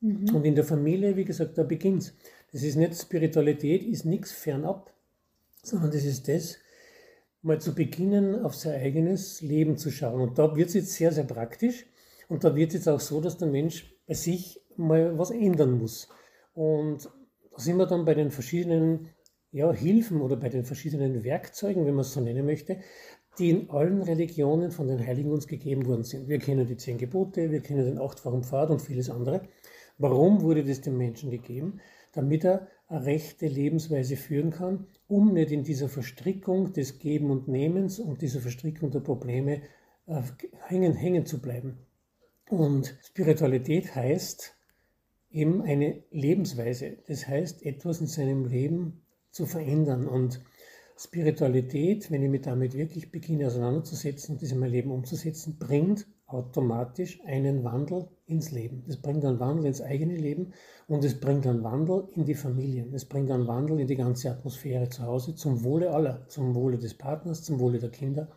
Mhm. 0.00 0.34
Und 0.34 0.44
in 0.44 0.54
der 0.54 0.64
Familie, 0.64 1.16
wie 1.16 1.24
gesagt, 1.24 1.58
da 1.58 1.62
beginnt 1.62 2.14
Das 2.52 2.62
ist 2.62 2.76
nicht 2.76 2.94
Spiritualität, 2.94 3.84
ist 3.84 4.04
nichts 4.04 4.32
fernab, 4.32 4.92
sondern 5.62 5.90
das 5.90 6.04
ist 6.04 6.26
das, 6.28 6.56
mal 7.42 7.60
zu 7.60 7.74
beginnen, 7.74 8.42
auf 8.44 8.54
sein 8.54 8.80
eigenes 8.80 9.40
Leben 9.40 9.76
zu 9.76 9.90
schauen. 9.90 10.20
Und 10.20 10.38
da 10.38 10.56
wird 10.56 10.68
es 10.68 10.74
jetzt 10.74 10.92
sehr, 10.94 11.12
sehr 11.12 11.24
praktisch. 11.24 11.86
Und 12.28 12.44
da 12.44 12.54
wird 12.54 12.70
es 12.70 12.74
jetzt 12.74 12.88
auch 12.88 13.00
so, 13.00 13.20
dass 13.20 13.38
der 13.38 13.48
Mensch 13.48 13.94
bei 14.06 14.14
sich 14.14 14.60
mal 14.76 15.18
was 15.18 15.30
ändern 15.30 15.78
muss. 15.78 16.08
Und 16.54 17.08
da 17.50 17.58
sind 17.58 17.76
wir 17.76 17.86
dann 17.86 18.04
bei 18.04 18.14
den 18.14 18.30
verschiedenen 18.30 19.08
ja, 19.52 19.72
Hilfen 19.72 20.20
oder 20.20 20.36
bei 20.36 20.48
den 20.48 20.64
verschiedenen 20.64 21.24
Werkzeugen, 21.24 21.86
wenn 21.86 21.94
man 21.94 22.02
es 22.02 22.12
so 22.12 22.20
nennen 22.20 22.46
möchte, 22.46 22.80
die 23.38 23.50
in 23.50 23.70
allen 23.70 24.02
Religionen 24.02 24.70
von 24.70 24.88
den 24.88 25.04
Heiligen 25.04 25.30
uns 25.30 25.46
gegeben 25.46 25.86
worden 25.86 26.04
sind. 26.04 26.28
Wir 26.28 26.38
kennen 26.38 26.66
die 26.66 26.76
zehn 26.76 26.98
Gebote, 26.98 27.50
wir 27.50 27.60
kennen 27.60 27.84
den 27.84 27.98
achtfachen 27.98 28.44
Pfad 28.44 28.70
und 28.70 28.82
vieles 28.82 29.08
andere. 29.10 29.42
Warum 29.98 30.42
wurde 30.42 30.64
das 30.64 30.80
dem 30.80 30.96
Menschen 30.98 31.30
gegeben? 31.30 31.80
Damit 32.12 32.44
er 32.44 32.66
eine 32.88 33.06
rechte 33.06 33.46
Lebensweise 33.46 34.16
führen 34.16 34.50
kann, 34.50 34.86
um 35.08 35.32
nicht 35.32 35.52
in 35.52 35.62
dieser 35.62 35.88
Verstrickung 35.88 36.72
des 36.72 36.98
Geben 36.98 37.30
und 37.30 37.48
Nehmens 37.48 38.00
und 38.00 38.20
dieser 38.20 38.40
Verstrickung 38.40 38.90
der 38.90 39.00
Probleme 39.00 39.62
äh, 40.06 40.22
hängen, 40.66 40.94
hängen 40.94 41.24
zu 41.24 41.40
bleiben. 41.40 41.78
Und 42.48 42.98
Spiritualität 43.04 43.94
heißt 43.94 44.56
eben 45.30 45.62
eine 45.62 46.02
Lebensweise. 46.10 46.98
Das 47.06 47.28
heißt, 47.28 47.64
etwas 47.64 48.00
in 48.00 48.08
seinem 48.08 48.46
Leben 48.46 49.02
zu 49.30 49.46
verändern. 49.46 50.08
Und 50.08 50.42
Spiritualität, 51.02 52.10
wenn 52.10 52.22
ich 52.22 52.28
mich 52.28 52.42
damit 52.42 52.74
wirklich 52.74 53.10
beginne 53.10 53.46
auseinanderzusetzen 53.46 54.34
und 54.34 54.42
das 54.42 54.52
in 54.52 54.58
mein 54.58 54.70
Leben 54.70 54.90
umzusetzen, 54.90 55.56
bringt 55.58 56.06
automatisch 56.26 57.20
einen 57.24 57.64
Wandel 57.64 58.08
ins 58.26 58.50
Leben. 58.50 58.84
Das 58.86 58.98
bringt 58.98 59.24
einen 59.24 59.40
Wandel 59.40 59.64
ins 59.64 59.80
eigene 59.80 60.14
Leben 60.14 60.52
und 60.88 61.02
es 61.02 61.18
bringt 61.18 61.46
einen 61.46 61.64
Wandel 61.64 62.06
in 62.14 62.26
die 62.26 62.34
Familien. 62.34 62.92
Es 62.92 63.06
bringt 63.06 63.30
einen 63.30 63.46
Wandel 63.46 63.80
in 63.80 63.86
die 63.86 63.96
ganze 63.96 64.30
Atmosphäre 64.30 64.90
zu 64.90 65.02
Hause 65.02 65.34
zum 65.34 65.64
Wohle 65.64 65.90
aller, 65.90 66.28
zum 66.28 66.54
Wohle 66.54 66.76
des 66.76 66.92
Partners, 66.92 67.42
zum 67.44 67.60
Wohle 67.60 67.78
der 67.78 67.90
Kinder. 67.90 68.28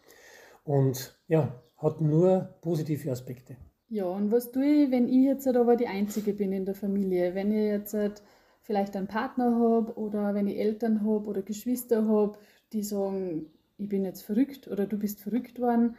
Und 0.63 1.19
ja, 1.27 1.61
hat 1.75 1.99
nur 1.99 2.55
positive 2.61 3.11
Aspekte. 3.11 3.57
Ja, 3.89 4.05
und 4.05 4.31
was 4.31 4.51
tue 4.51 4.65
ich, 4.65 4.91
wenn 4.91 5.09
ich 5.09 5.25
jetzt 5.25 5.45
halt 5.45 5.57
aber 5.57 5.75
die 5.75 5.87
Einzige 5.87 6.33
bin 6.33 6.53
in 6.53 6.63
der 6.63 6.75
Familie? 6.75 7.35
Wenn 7.35 7.51
ich 7.51 7.67
jetzt 7.67 7.93
halt 7.93 8.23
vielleicht 8.63 8.95
einen 8.95 9.07
Partner 9.07 9.55
habe 9.55 9.97
oder 9.97 10.33
wenn 10.33 10.47
ich 10.47 10.57
Eltern 10.57 11.01
habe 11.01 11.25
oder 11.25 11.41
Geschwister 11.41 12.07
habe, 12.07 12.37
die 12.71 12.83
sagen, 12.83 13.47
ich 13.77 13.89
bin 13.89 14.05
jetzt 14.05 14.23
verrückt 14.23 14.67
oder 14.67 14.87
du 14.87 14.97
bist 14.97 15.19
verrückt 15.19 15.59
worden, 15.59 15.95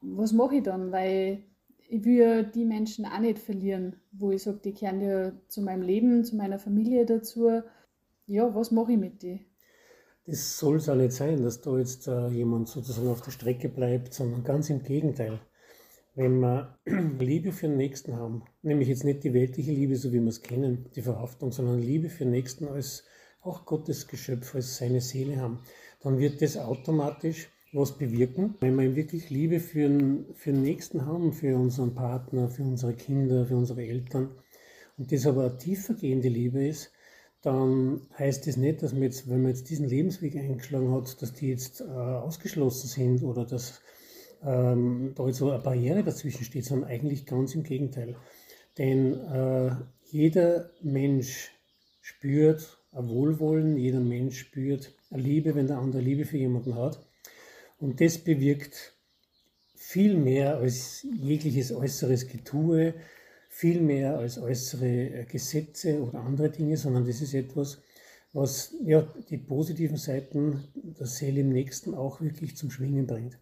was 0.00 0.32
mache 0.32 0.56
ich 0.56 0.62
dann? 0.62 0.90
Weil 0.90 1.44
ich 1.88 2.04
will 2.04 2.16
ja 2.16 2.42
die 2.42 2.64
Menschen 2.64 3.04
auch 3.04 3.18
nicht 3.18 3.38
verlieren, 3.38 3.96
wo 4.12 4.30
ich 4.30 4.42
sage, 4.42 4.60
die 4.64 4.72
kehren 4.72 5.00
ja 5.00 5.32
zu 5.48 5.62
meinem 5.62 5.82
Leben, 5.82 6.24
zu 6.24 6.36
meiner 6.36 6.58
Familie 6.58 7.06
dazu. 7.06 7.62
Ja, 8.26 8.54
was 8.54 8.70
mache 8.70 8.92
ich 8.92 8.98
mit 8.98 9.22
denen? 9.22 9.44
Das 10.26 10.58
soll 10.58 10.76
es 10.76 10.88
auch 10.88 10.96
nicht 10.96 11.12
sein, 11.12 11.42
dass 11.42 11.60
da 11.60 11.78
jetzt 11.78 12.08
äh, 12.08 12.28
jemand 12.28 12.68
sozusagen 12.68 13.08
auf 13.08 13.20
der 13.20 13.30
Strecke 13.30 13.68
bleibt, 13.68 14.12
sondern 14.12 14.42
ganz 14.42 14.70
im 14.70 14.82
Gegenteil. 14.82 15.38
Wenn 16.16 16.40
wir 16.40 16.78
Liebe 17.20 17.52
für 17.52 17.68
den 17.68 17.76
Nächsten 17.76 18.16
haben, 18.16 18.42
nämlich 18.62 18.88
jetzt 18.88 19.04
nicht 19.04 19.22
die 19.22 19.34
weltliche 19.34 19.70
Liebe, 19.70 19.96
so 19.96 20.12
wie 20.14 20.20
wir 20.20 20.28
es 20.28 20.40
kennen, 20.40 20.86
die 20.96 21.02
Verhaftung, 21.02 21.52
sondern 21.52 21.78
Liebe 21.78 22.08
für 22.08 22.24
den 22.24 22.30
Nächsten 22.30 22.66
als 22.68 23.04
auch 23.42 23.66
Gottes 23.66 24.08
Geschöpf, 24.08 24.54
als 24.54 24.78
seine 24.78 25.02
Seele 25.02 25.36
haben, 25.36 25.60
dann 26.02 26.18
wird 26.18 26.40
das 26.40 26.56
automatisch 26.56 27.50
was 27.74 27.98
bewirken, 27.98 28.54
wenn 28.60 28.78
wir 28.78 28.96
wirklich 28.96 29.28
Liebe 29.28 29.60
für 29.60 29.88
den, 29.88 30.24
für 30.34 30.52
den 30.52 30.62
Nächsten 30.62 31.04
haben, 31.04 31.34
für 31.34 31.54
unseren 31.54 31.94
Partner, 31.94 32.48
für 32.48 32.62
unsere 32.62 32.94
Kinder, 32.94 33.44
für 33.44 33.56
unsere 33.56 33.82
Eltern 33.82 34.30
und 34.96 35.12
das 35.12 35.26
aber 35.26 35.44
eine 35.44 35.58
tiefergehende 35.58 36.30
Liebe 36.30 36.66
ist, 36.66 36.92
dann 37.42 38.00
heißt 38.18 38.46
das 38.46 38.56
nicht, 38.56 38.82
dass 38.82 38.94
man 38.94 39.02
jetzt, 39.02 39.28
wenn 39.28 39.42
man 39.42 39.50
jetzt 39.50 39.68
diesen 39.68 39.86
Lebensweg 39.86 40.36
eingeschlagen 40.36 40.92
hat, 40.92 41.20
dass 41.20 41.34
die 41.34 41.50
jetzt 41.50 41.82
äh, 41.82 41.84
ausgeschlossen 41.84 42.88
sind 42.88 43.22
oder 43.22 43.44
dass 43.44 43.82
ähm, 44.44 45.12
da 45.14 45.26
jetzt 45.26 45.38
so 45.38 45.50
eine 45.50 45.62
Barriere 45.62 46.02
dazwischen 46.02 46.44
steht, 46.44 46.64
sondern 46.64 46.90
eigentlich 46.90 47.26
ganz 47.26 47.54
im 47.54 47.62
Gegenteil. 47.62 48.16
Denn 48.78 49.14
äh, 49.14 49.70
jeder 50.10 50.70
Mensch 50.82 51.50
spürt 52.00 52.78
ein 52.92 53.08
Wohlwollen, 53.08 53.76
jeder 53.76 54.00
Mensch 54.00 54.38
spürt 54.38 54.94
eine 55.10 55.22
Liebe, 55.22 55.54
wenn 55.54 55.66
der 55.66 55.78
andere 55.78 56.02
Liebe 56.02 56.24
für 56.24 56.38
jemanden 56.38 56.76
hat. 56.76 57.06
Und 57.78 58.00
das 58.00 58.18
bewirkt 58.18 58.94
viel 59.74 60.16
mehr 60.16 60.56
als 60.56 61.06
jegliches 61.14 61.72
äußeres 61.72 62.26
Getue, 62.26 62.94
viel 63.48 63.80
mehr 63.80 64.18
als 64.18 64.38
äußere 64.38 64.86
äh, 64.86 65.24
Gesetze 65.24 66.02
oder 66.02 66.20
andere 66.20 66.50
Dinge, 66.50 66.76
sondern 66.76 67.06
das 67.06 67.20
ist 67.20 67.34
etwas, 67.34 67.78
was 68.32 68.74
ja 68.84 69.02
die 69.30 69.38
positiven 69.38 69.96
Seiten 69.96 70.64
der 70.74 71.06
Seele 71.06 71.40
im 71.40 71.50
Nächsten 71.50 71.94
auch 71.94 72.20
wirklich 72.20 72.56
zum 72.56 72.70
Schwingen 72.70 73.06
bringt. 73.06 73.38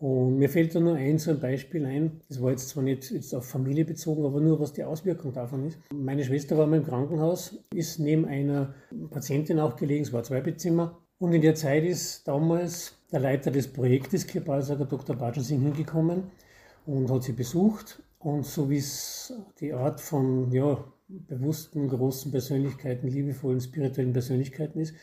Und 0.00 0.38
mir 0.38 0.48
fällt 0.48 0.74
da 0.74 0.80
nur 0.80 0.94
ein 0.94 1.18
so 1.18 1.30
ein 1.30 1.40
Beispiel 1.40 1.84
ein, 1.84 2.22
das 2.28 2.40
war 2.40 2.50
jetzt 2.50 2.70
zwar 2.70 2.82
nicht 2.82 3.10
jetzt 3.10 3.34
auf 3.34 3.46
Familie 3.46 3.84
bezogen, 3.84 4.24
aber 4.24 4.40
nur 4.40 4.58
was 4.58 4.72
die 4.72 4.82
Auswirkung 4.82 5.34
davon 5.34 5.66
ist. 5.66 5.78
Meine 5.92 6.24
Schwester 6.24 6.56
war 6.56 6.66
mal 6.66 6.78
im 6.78 6.86
Krankenhaus, 6.86 7.58
ist 7.74 7.98
neben 7.98 8.24
einer 8.24 8.74
Patientin 9.10 9.60
auch 9.60 9.76
gelegen, 9.76 10.02
es 10.02 10.12
war 10.12 10.22
zwei 10.22 10.40
Bettzimmer. 10.40 10.98
Und 11.18 11.34
in 11.34 11.42
der 11.42 11.54
Zeit 11.54 11.84
ist 11.84 12.26
damals 12.26 12.94
der 13.12 13.20
Leiter 13.20 13.50
des 13.50 13.68
Projektes 13.68 14.26
Kirbalsager 14.26 14.86
Dr. 14.86 15.16
Batschensing 15.16 15.60
hingekommen 15.60 16.30
und 16.86 17.10
hat 17.10 17.24
sie 17.24 17.32
besucht. 17.32 18.02
Und 18.20 18.46
so 18.46 18.70
wie 18.70 18.78
es 18.78 19.34
die 19.60 19.74
Art 19.74 20.00
von 20.00 20.50
ja, 20.50 20.82
bewussten, 21.08 21.88
großen 21.88 22.30
Persönlichkeiten, 22.30 23.08
liebevollen, 23.08 23.60
spirituellen 23.60 24.14
Persönlichkeiten 24.14 24.80
ist, 24.80 24.94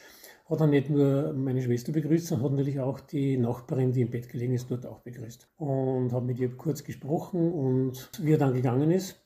hat 0.49 0.61
er 0.61 0.67
nicht 0.67 0.89
nur 0.89 1.33
meine 1.33 1.61
Schwester 1.61 1.91
begrüßt, 1.91 2.27
sondern 2.27 2.45
hat 2.45 2.57
natürlich 2.57 2.79
auch 2.79 2.99
die 3.01 3.37
Nachbarin, 3.37 3.91
die 3.91 4.01
im 4.01 4.09
Bett 4.09 4.29
gelegen 4.29 4.53
ist, 4.53 4.71
dort 4.71 4.85
auch 4.85 4.99
begrüßt. 4.99 5.49
Und 5.57 6.13
hat 6.13 6.23
mit 6.23 6.39
ihr 6.39 6.55
kurz 6.55 6.83
gesprochen 6.83 7.51
und 7.51 8.09
wie 8.21 8.33
er 8.33 8.37
dann 8.37 8.53
gegangen 8.53 8.91
ist, 8.91 9.21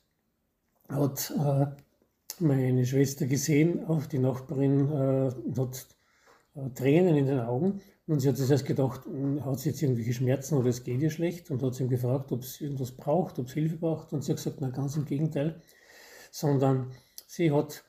hat 0.88 1.32
äh, 1.38 1.66
meine 2.40 2.84
Schwester 2.84 3.26
gesehen, 3.26 3.84
auch 3.86 4.06
die 4.06 4.18
Nachbarin 4.18 4.90
äh, 4.90 5.30
hat 5.58 5.86
äh, 6.54 6.70
Tränen 6.70 7.16
in 7.16 7.26
den 7.26 7.40
Augen. 7.40 7.80
Und 8.06 8.20
sie 8.20 8.28
hat 8.28 8.36
sich 8.36 8.50
erst 8.50 8.66
gedacht, 8.66 9.04
hm, 9.06 9.44
hat 9.44 9.60
sie 9.60 9.70
jetzt 9.70 9.80
irgendwelche 9.80 10.12
Schmerzen 10.12 10.56
oder 10.56 10.70
es 10.70 10.82
geht 10.82 11.00
ihr 11.00 11.10
schlecht 11.10 11.50
und 11.50 11.62
hat 11.62 11.74
sie 11.74 11.84
ihm 11.84 11.88
gefragt, 11.88 12.32
ob 12.32 12.44
sie 12.44 12.64
irgendwas 12.64 12.92
braucht, 12.92 13.38
ob 13.38 13.48
sie 13.48 13.60
Hilfe 13.60 13.76
braucht. 13.76 14.12
Und 14.12 14.24
sie 14.24 14.32
hat 14.32 14.38
gesagt, 14.38 14.58
na 14.60 14.70
ganz 14.70 14.96
im 14.96 15.04
Gegenteil, 15.04 15.60
sondern 16.32 16.90
sie 17.28 17.52
hat 17.52 17.84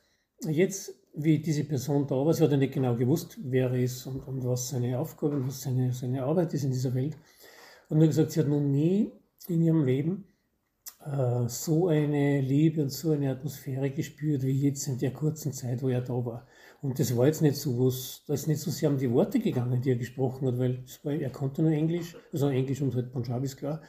jetzt, 0.46 0.94
wie 1.16 1.38
diese 1.38 1.64
Person 1.64 2.06
da 2.06 2.16
war, 2.16 2.32
sie 2.32 2.42
hat 2.42 2.50
ja 2.50 2.56
nicht 2.56 2.74
genau 2.74 2.96
gewusst, 2.96 3.38
wer 3.42 3.70
er 3.70 3.78
ist 3.78 4.06
und, 4.06 4.26
und 4.26 4.44
was 4.44 4.68
seine 4.68 4.98
Aufgabe 4.98 5.36
und 5.36 5.46
was 5.46 5.62
seine, 5.62 5.92
seine 5.92 6.24
Arbeit 6.24 6.52
ist 6.54 6.64
in 6.64 6.72
dieser 6.72 6.94
Welt. 6.94 7.16
Und 7.88 7.98
nur 7.98 8.08
gesagt, 8.08 8.32
sie 8.32 8.40
hat 8.40 8.48
noch 8.48 8.60
nie 8.60 9.12
in 9.48 9.62
ihrem 9.62 9.84
Leben 9.84 10.24
äh, 11.04 11.48
so 11.48 11.88
eine 11.88 12.40
Liebe 12.40 12.82
und 12.82 12.90
so 12.90 13.12
eine 13.12 13.30
Atmosphäre 13.30 13.90
gespürt, 13.90 14.42
wie 14.42 14.62
jetzt 14.62 14.88
in 14.88 14.98
der 14.98 15.12
kurzen 15.12 15.52
Zeit, 15.52 15.82
wo 15.82 15.88
er 15.88 16.00
da 16.00 16.14
war. 16.14 16.46
Und 16.82 16.98
das 16.98 17.16
war 17.16 17.26
jetzt 17.26 17.42
nicht 17.42 17.56
so, 17.56 17.78
was, 17.78 18.22
da 18.26 18.34
ist 18.34 18.48
nicht 18.48 18.60
so 18.60 18.70
sehr 18.70 18.90
um 18.90 18.98
die 18.98 19.10
Worte 19.10 19.38
gegangen, 19.38 19.80
die 19.80 19.90
er 19.90 19.96
gesprochen 19.96 20.48
hat, 20.48 20.58
weil 20.58 20.84
war, 21.02 21.12
er 21.12 21.30
konnte 21.30 21.62
nur 21.62 21.72
Englisch, 21.72 22.16
also 22.32 22.48
Englisch 22.48 22.82
und 22.82 22.94
halt 22.94 23.12
Punjabi 23.12 23.46
ist 23.46 23.56
klar. 23.56 23.82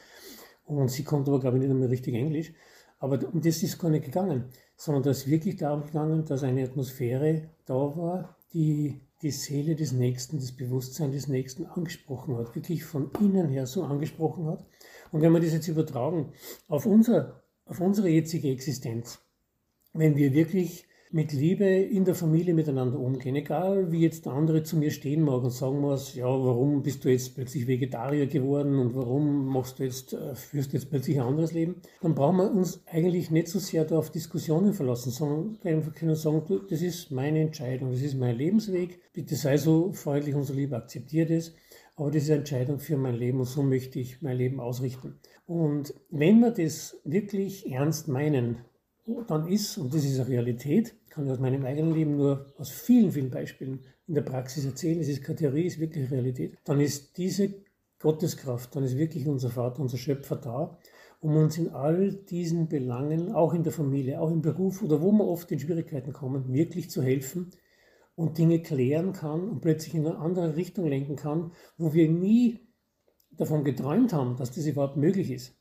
Und 0.64 0.90
sie 0.90 1.04
konnte 1.04 1.30
aber, 1.30 1.40
glaube 1.40 1.56
ich, 1.56 1.62
nicht 1.62 1.70
einmal 1.70 1.88
richtig 1.88 2.14
Englisch. 2.14 2.52
Aber 2.98 3.18
um 3.32 3.40
das 3.40 3.62
ist 3.62 3.78
gar 3.78 3.90
nicht 3.90 4.04
gegangen, 4.04 4.44
sondern 4.76 5.02
da 5.02 5.10
ist 5.10 5.28
wirklich 5.28 5.56
darum 5.56 5.84
gegangen, 5.84 6.24
dass 6.24 6.42
eine 6.42 6.64
Atmosphäre 6.64 7.50
da 7.64 7.74
war, 7.74 8.36
die 8.52 9.00
die 9.22 9.30
Seele 9.30 9.74
des 9.74 9.92
Nächsten, 9.92 10.38
das 10.38 10.52
Bewusstsein 10.52 11.12
des 11.12 11.26
Nächsten 11.26 11.66
angesprochen 11.66 12.36
hat, 12.36 12.54
wirklich 12.54 12.84
von 12.84 13.10
innen 13.20 13.48
her 13.48 13.66
so 13.66 13.82
angesprochen 13.82 14.46
hat. 14.46 14.64
Und 15.10 15.22
wenn 15.22 15.32
wir 15.32 15.40
das 15.40 15.52
jetzt 15.52 15.68
übertragen 15.68 16.32
auf, 16.68 16.84
unser, 16.84 17.42
auf 17.64 17.80
unsere 17.80 18.08
jetzige 18.08 18.50
Existenz, 18.50 19.18
wenn 19.94 20.16
wir 20.16 20.34
wirklich 20.34 20.86
mit 21.16 21.32
Liebe 21.32 21.64
in 21.64 22.04
der 22.04 22.14
Familie 22.14 22.52
miteinander 22.52 22.98
umgehen. 22.98 23.36
Egal, 23.36 23.90
wie 23.90 24.02
jetzt 24.02 24.26
der 24.26 24.34
andere 24.34 24.64
zu 24.64 24.76
mir 24.76 24.90
stehen 24.90 25.22
mag 25.22 25.42
und 25.42 25.50
sagen 25.50 25.80
muss, 25.80 26.14
ja, 26.14 26.26
warum 26.26 26.82
bist 26.82 27.06
du 27.06 27.08
jetzt 27.08 27.34
plötzlich 27.34 27.66
Vegetarier 27.66 28.26
geworden 28.26 28.78
und 28.78 28.94
warum 28.94 29.46
machst 29.46 29.78
du 29.78 29.84
jetzt, 29.84 30.12
äh, 30.12 30.34
führst 30.34 30.74
du 30.74 30.76
jetzt 30.76 30.90
plötzlich 30.90 31.18
ein 31.18 31.26
anderes 31.26 31.54
Leben, 31.54 31.76
dann 32.02 32.14
brauchen 32.14 32.36
wir 32.36 32.50
uns 32.50 32.82
eigentlich 32.84 33.30
nicht 33.30 33.48
so 33.48 33.58
sehr 33.58 33.86
da 33.86 33.96
auf 33.96 34.10
Diskussionen 34.10 34.74
verlassen, 34.74 35.10
sondern 35.10 35.58
einfach 35.64 35.94
können 35.94 36.16
sagen, 36.16 36.42
du, 36.46 36.58
das 36.58 36.82
ist 36.82 37.10
meine 37.10 37.40
Entscheidung, 37.40 37.92
das 37.92 38.02
ist 38.02 38.18
mein 38.18 38.36
Lebensweg, 38.36 39.00
bitte 39.14 39.36
sei 39.36 39.56
so 39.56 39.92
freundlich 39.92 40.34
und 40.34 40.44
so 40.44 40.52
lieb, 40.52 40.74
akzeptiere 40.74 41.34
das. 41.34 41.54
Aber 41.96 42.10
das 42.10 42.24
ist 42.24 42.28
eine 42.28 42.40
Entscheidung 42.40 42.78
für 42.78 42.98
mein 42.98 43.14
Leben 43.14 43.38
und 43.38 43.46
so 43.46 43.62
möchte 43.62 43.98
ich 43.98 44.20
mein 44.20 44.36
Leben 44.36 44.60
ausrichten. 44.60 45.18
Und 45.46 45.94
wenn 46.10 46.40
wir 46.40 46.50
das 46.50 46.98
wirklich 47.04 47.72
ernst 47.72 48.06
meinen, 48.06 48.58
dann 49.26 49.48
ist, 49.48 49.78
und 49.78 49.94
das 49.94 50.04
ist 50.04 50.18
eine 50.18 50.28
Realität, 50.28 50.94
kann 51.08 51.26
ich 51.26 51.30
aus 51.30 51.38
meinem 51.38 51.64
eigenen 51.64 51.94
Leben 51.94 52.16
nur 52.16 52.46
aus 52.58 52.70
vielen, 52.70 53.12
vielen 53.12 53.30
Beispielen 53.30 53.80
in 54.06 54.14
der 54.14 54.22
Praxis 54.22 54.64
erzählen, 54.64 55.00
es 55.00 55.08
ist 55.08 55.22
keine 55.22 55.38
Theorie, 55.38 55.66
es 55.66 55.74
ist 55.74 55.80
wirklich 55.80 56.10
Realität, 56.10 56.58
dann 56.64 56.80
ist 56.80 57.16
diese 57.16 57.54
Gotteskraft, 57.98 58.74
dann 58.74 58.84
ist 58.84 58.96
wirklich 58.96 59.26
unser 59.26 59.50
Vater, 59.50 59.80
unser 59.80 59.96
Schöpfer 59.96 60.36
da, 60.36 60.78
um 61.20 61.36
uns 61.36 61.56
in 61.56 61.70
all 61.70 62.12
diesen 62.12 62.68
Belangen, 62.68 63.32
auch 63.32 63.54
in 63.54 63.62
der 63.62 63.72
Familie, 63.72 64.20
auch 64.20 64.30
im 64.30 64.42
Beruf 64.42 64.82
oder 64.82 65.00
wo 65.00 65.12
wir 65.12 65.26
oft 65.26 65.50
in 65.50 65.58
Schwierigkeiten 65.58 66.12
kommen, 66.12 66.52
wirklich 66.52 66.90
zu 66.90 67.02
helfen 67.02 67.50
und 68.14 68.38
Dinge 68.38 68.60
klären 68.60 69.12
kann 69.12 69.48
und 69.48 69.60
plötzlich 69.60 69.94
in 69.94 70.06
eine 70.06 70.18
andere 70.18 70.56
Richtung 70.56 70.86
lenken 70.86 71.16
kann, 71.16 71.52
wo 71.78 71.94
wir 71.94 72.10
nie 72.10 72.60
davon 73.30 73.64
geträumt 73.64 74.12
haben, 74.12 74.36
dass 74.36 74.52
das 74.52 74.66
überhaupt 74.66 74.96
möglich 74.96 75.30
ist. 75.30 75.55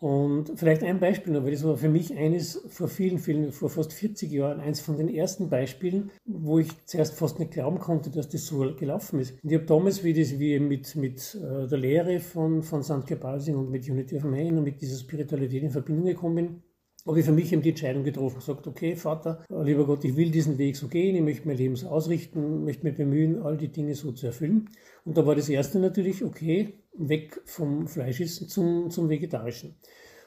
Und 0.00 0.52
vielleicht 0.54 0.84
ein 0.84 1.00
Beispiel 1.00 1.32
noch, 1.32 1.42
weil 1.42 1.50
das 1.50 1.64
war 1.64 1.76
für 1.76 1.88
mich 1.88 2.16
eines 2.16 2.62
vor 2.68 2.86
vielen, 2.86 3.18
vielen, 3.18 3.50
vor 3.50 3.68
fast 3.68 3.92
40 3.92 4.30
Jahren, 4.30 4.60
eins 4.60 4.80
von 4.80 4.96
den 4.96 5.08
ersten 5.08 5.50
Beispielen, 5.50 6.12
wo 6.24 6.60
ich 6.60 6.68
zuerst 6.86 7.18
fast 7.18 7.40
nicht 7.40 7.50
glauben 7.50 7.80
konnte, 7.80 8.10
dass 8.10 8.28
das 8.28 8.46
so 8.46 8.58
gelaufen 8.76 9.18
ist. 9.18 9.42
Und 9.42 9.50
ich 9.50 9.56
habe 9.56 9.66
damals, 9.66 10.04
wie 10.04 10.12
das, 10.12 10.38
wie 10.38 10.60
mit, 10.60 10.94
mit 10.94 11.34
äh, 11.34 11.66
der 11.66 11.78
Lehre 11.78 12.20
von, 12.20 12.62
von 12.62 12.84
St. 12.84 13.06
Gebasing 13.06 13.56
und 13.56 13.70
mit 13.70 13.88
Unity 13.88 14.16
of 14.16 14.24
Man 14.24 14.58
und 14.58 14.64
mit 14.64 14.80
dieser 14.80 14.98
Spiritualität 14.98 15.64
in 15.64 15.70
Verbindung 15.70 16.06
gekommen 16.06 16.34
bin, 16.36 16.62
habe 17.08 17.20
ich 17.20 17.26
für 17.26 17.32
mich 17.32 17.52
eben 17.52 17.62
die 17.62 17.70
Entscheidung 17.70 18.04
getroffen, 18.04 18.36
gesagt, 18.38 18.66
okay, 18.66 18.94
Vater, 18.94 19.42
lieber 19.48 19.86
Gott, 19.86 20.04
ich 20.04 20.14
will 20.16 20.30
diesen 20.30 20.58
Weg 20.58 20.76
so 20.76 20.88
gehen, 20.88 21.16
ich 21.16 21.22
möchte 21.22 21.48
mein 21.48 21.56
Leben 21.56 21.74
so 21.74 21.88
ausrichten, 21.88 22.64
möchte 22.64 22.86
mich 22.86 22.96
bemühen, 22.96 23.42
all 23.42 23.56
die 23.56 23.72
Dinge 23.72 23.94
so 23.94 24.12
zu 24.12 24.26
erfüllen. 24.26 24.68
Und 25.04 25.16
da 25.16 25.26
war 25.26 25.34
das 25.34 25.48
erste 25.48 25.78
natürlich, 25.78 26.22
okay, 26.22 26.74
weg 26.98 27.40
vom 27.44 27.86
Fleischessen 27.86 28.48
zum, 28.48 28.90
zum 28.90 29.08
Vegetarischen. 29.08 29.76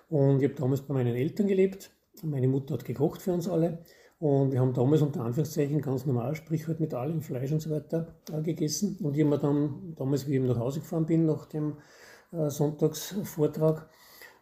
Und 0.10 0.42
ich 0.42 0.50
habe 0.50 0.60
damals 0.60 0.82
bei 0.82 0.94
meinen 0.94 1.16
Eltern 1.16 1.48
gelebt. 1.48 1.92
Meine 2.24 2.48
Mutter 2.48 2.74
hat 2.74 2.86
gekocht 2.86 3.22
für 3.22 3.34
uns 3.34 3.48
alle. 3.48 3.80
Und 4.20 4.52
wir 4.52 4.60
haben 4.60 4.74
damals 4.74 5.02
unter 5.02 5.22
Anführungszeichen 5.22 5.82
ganz 5.82 6.06
normal, 6.06 6.36
sprich 6.36 6.68
halt 6.68 6.80
mit 6.80 6.94
allem 6.94 7.22
Fleisch 7.22 7.52
und 7.52 7.60
so 7.60 7.72
weiter 7.72 8.14
äh, 8.32 8.42
gegessen. 8.44 8.98
Und 9.02 9.16
ich 9.16 9.22
habe 9.24 9.32
mir 9.32 9.40
dann, 9.40 9.96
damals, 9.96 10.28
wie 10.28 10.36
ich 10.36 10.42
nach 10.42 10.60
Hause 10.60 10.82
gefahren 10.82 11.08
bin, 11.08 11.26
nach 11.26 11.48
dem 11.48 11.78
äh, 12.32 12.50
Sonntagsvortrag, 12.50 13.90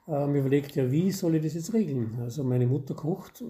ähm, 0.09 0.35
überlegt, 0.35 0.75
ja, 0.75 0.91
wie 0.91 1.11
soll 1.11 1.35
ich 1.35 1.43
das 1.43 1.53
jetzt 1.53 1.73
regeln? 1.73 2.17
Also 2.19 2.43
meine 2.43 2.65
Mutter 2.65 2.95
kocht. 2.95 3.43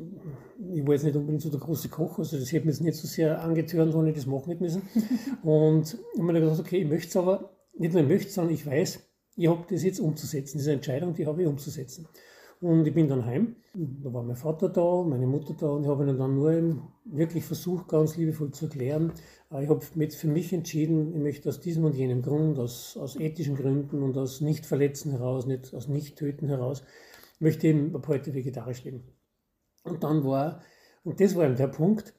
Ich 0.73 0.85
war 0.85 0.93
jetzt 0.93 1.03
nicht 1.03 1.15
unbedingt 1.15 1.41
so 1.41 1.49
der 1.49 1.59
große 1.59 1.89
Koch, 1.89 2.19
also 2.19 2.37
das 2.37 2.51
hätte 2.51 2.65
mir 2.65 2.73
jetzt 2.73 2.81
nicht 2.81 2.97
so 2.97 3.07
sehr 3.07 3.41
angetörnt, 3.41 3.95
wenn 3.95 4.07
ich 4.07 4.15
das 4.15 4.25
machen 4.25 4.49
hätte 4.49 4.63
müssen. 4.63 4.81
Und 5.43 5.97
ich 6.13 6.19
habe 6.19 6.31
mir 6.31 6.39
gedacht, 6.39 6.59
okay, 6.59 6.81
ich 6.81 6.87
möchte 6.87 7.07
es 7.07 7.17
aber 7.17 7.49
nicht 7.79 7.93
nur 7.93 8.03
möchte, 8.03 8.31
sondern 8.31 8.53
ich 8.53 8.65
weiß, 8.65 8.99
ich 9.35 9.47
habe 9.47 9.65
das 9.69 9.83
jetzt 9.83 9.99
umzusetzen. 9.99 10.57
Diese 10.57 10.73
Entscheidung, 10.73 11.13
die 11.13 11.25
habe 11.25 11.41
ich 11.41 11.47
umzusetzen. 11.47 12.07
Und 12.61 12.85
ich 12.85 12.93
bin 12.93 13.07
dann 13.07 13.25
heim. 13.25 13.55
Da 13.73 14.13
war 14.13 14.21
mein 14.21 14.35
Vater 14.35 14.67
da, 14.67 15.03
meine 15.03 15.27
Mutter 15.27 15.53
da 15.57 15.67
und 15.67 15.83
ich 15.83 15.89
habe 15.89 16.03
ihnen 16.03 16.17
dann 16.17 16.35
nur 16.35 16.81
wirklich 17.05 17.45
versucht, 17.45 17.87
ganz 17.87 18.17
liebevoll 18.17 18.51
zu 18.51 18.65
erklären. 18.65 19.13
Äh, 19.49 19.63
ich 19.63 19.69
habe 19.69 19.81
für 19.81 20.27
mich 20.27 20.51
entschieden, 20.51 21.15
ich 21.15 21.21
möchte 21.21 21.47
aus 21.47 21.61
diesem 21.61 21.85
und 21.85 21.95
jenem 21.95 22.21
Grund, 22.21 22.59
aus, 22.59 22.97
aus 22.97 23.15
ethischen 23.17 23.55
Gründen 23.55 24.03
und 24.03 24.17
aus 24.17 24.41
Nicht-Verletzen 24.41 25.11
heraus, 25.11 25.45
nicht 25.45 25.73
aus 25.73 25.87
Nicht-Töten 25.87 26.49
heraus, 26.49 26.83
möchte 27.39 27.67
eben 27.67 27.95
ab 27.95 28.09
heute 28.09 28.33
vegetarisch 28.33 28.83
leben. 28.83 29.03
Und 29.83 30.03
dann 30.03 30.25
war, 30.25 30.61
und 31.05 31.21
das 31.21 31.35
war 31.35 31.45
eben 31.45 31.55
der 31.55 31.67
Punkt, 31.67 32.13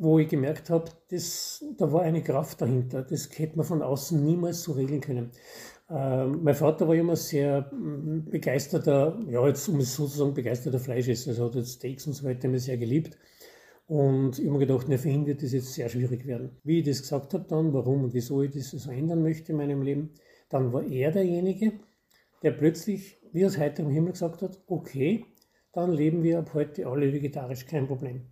wo 0.00 0.18
ich 0.18 0.28
gemerkt 0.28 0.70
habe, 0.70 0.90
da 1.76 1.92
war 1.92 2.02
eine 2.02 2.22
Kraft 2.22 2.62
dahinter. 2.62 3.02
Das 3.02 3.28
hätte 3.38 3.58
man 3.58 3.66
von 3.66 3.82
außen 3.82 4.24
niemals 4.24 4.62
so 4.62 4.72
regeln 4.72 5.02
können. 5.02 5.30
Ähm, 5.90 6.42
mein 6.42 6.54
Vater 6.54 6.88
war 6.88 6.94
immer 6.94 7.16
sehr 7.16 7.70
mm, 7.72 8.30
begeisterter, 8.30 9.18
ja, 9.28 9.46
jetzt 9.46 9.68
um 9.68 9.78
es 9.78 9.94
sozusagen 9.94 10.32
begeisterter 10.32 10.78
Fleischesser, 10.78 11.30
also 11.30 11.46
hat 11.46 11.56
jetzt 11.56 11.72
Steaks 11.74 12.06
und 12.06 12.14
so 12.14 12.24
weiter 12.24 12.46
immer 12.46 12.58
sehr 12.58 12.78
geliebt. 12.78 13.18
Und 13.86 14.38
ich 14.38 14.46
habe 14.46 14.58
mir 14.58 14.66
gedacht, 14.66 14.88
ne, 14.88 14.96
für 14.96 15.10
ihn 15.10 15.26
wird 15.26 15.42
das 15.42 15.52
jetzt 15.52 15.74
sehr 15.74 15.88
schwierig 15.90 16.26
werden. 16.26 16.56
Wie 16.64 16.78
ich 16.78 16.86
das 16.86 17.02
gesagt 17.02 17.34
habe 17.34 17.44
dann, 17.48 17.74
warum 17.74 18.04
und 18.04 18.14
wieso 18.14 18.42
ich 18.42 18.52
das 18.52 18.70
so 18.70 18.90
ändern 18.90 19.22
möchte 19.22 19.52
in 19.52 19.58
meinem 19.58 19.82
Leben, 19.82 20.14
dann 20.48 20.72
war 20.72 20.82
er 20.82 21.10
derjenige, 21.10 21.72
der 22.42 22.52
plötzlich, 22.52 23.18
wie 23.32 23.44
aus 23.44 23.58
heiterem 23.58 23.90
Himmel 23.90 24.12
gesagt 24.12 24.40
hat, 24.40 24.58
okay, 24.66 25.26
dann 25.72 25.92
leben 25.92 26.22
wir 26.22 26.38
ab 26.38 26.54
heute 26.54 26.86
alle 26.86 27.12
vegetarisch, 27.12 27.66
kein 27.66 27.86
Problem. 27.86 28.22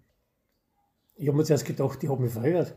Ich 1.18 1.28
habe 1.28 1.36
mir 1.36 1.44
zuerst 1.44 1.66
gedacht, 1.66 2.02
ich 2.02 2.08
habe 2.08 2.22
mich 2.22 2.32
verhört. 2.32 2.76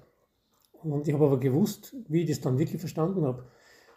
Und 0.84 1.08
ich 1.08 1.14
habe 1.14 1.26
aber 1.26 1.40
gewusst, 1.40 1.96
wie 2.08 2.24
ich 2.24 2.30
das 2.30 2.42
dann 2.42 2.58
wirklich 2.58 2.80
verstanden 2.80 3.24
habe, 3.24 3.46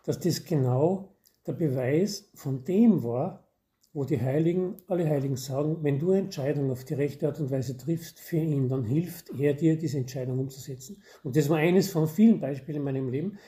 dass 0.05 0.21
das 0.21 0.45
genau 0.45 1.17
der 1.47 1.55
Beweis 1.55 2.31
von 2.35 2.63
dem 2.65 3.03
war, 3.03 3.49
wo 3.95 4.05
die 4.05 4.21
Heiligen, 4.21 4.77
alle 4.89 5.09
Heiligen 5.09 5.37
sagen, 5.37 5.79
wenn 5.83 5.99
du 5.99 6.11
eine 6.11 6.23
Entscheidung 6.23 6.71
auf 6.71 6.85
die 6.85 6.95
rechte 6.95 7.29
Art 7.29 7.41
und 7.41 7.51
Weise 7.51 7.77
triffst 7.77 8.21
für 8.21 8.37
ihn, 8.37 8.69
dann 8.69 8.85
hilft 8.85 9.31
er 9.39 9.55
dir, 9.55 9.79
diese 9.79 9.99
Entscheidung 9.99 10.41
umzusetzen. 10.41 11.03
Und 11.23 11.37
das 11.37 11.49
war 11.49 11.59
eines 11.59 11.91
von 11.91 12.09
vielen 12.09 12.41
Beispielen 12.41 12.79
in 12.79 12.85
meinem 12.85 13.09
Leben. 13.09 13.39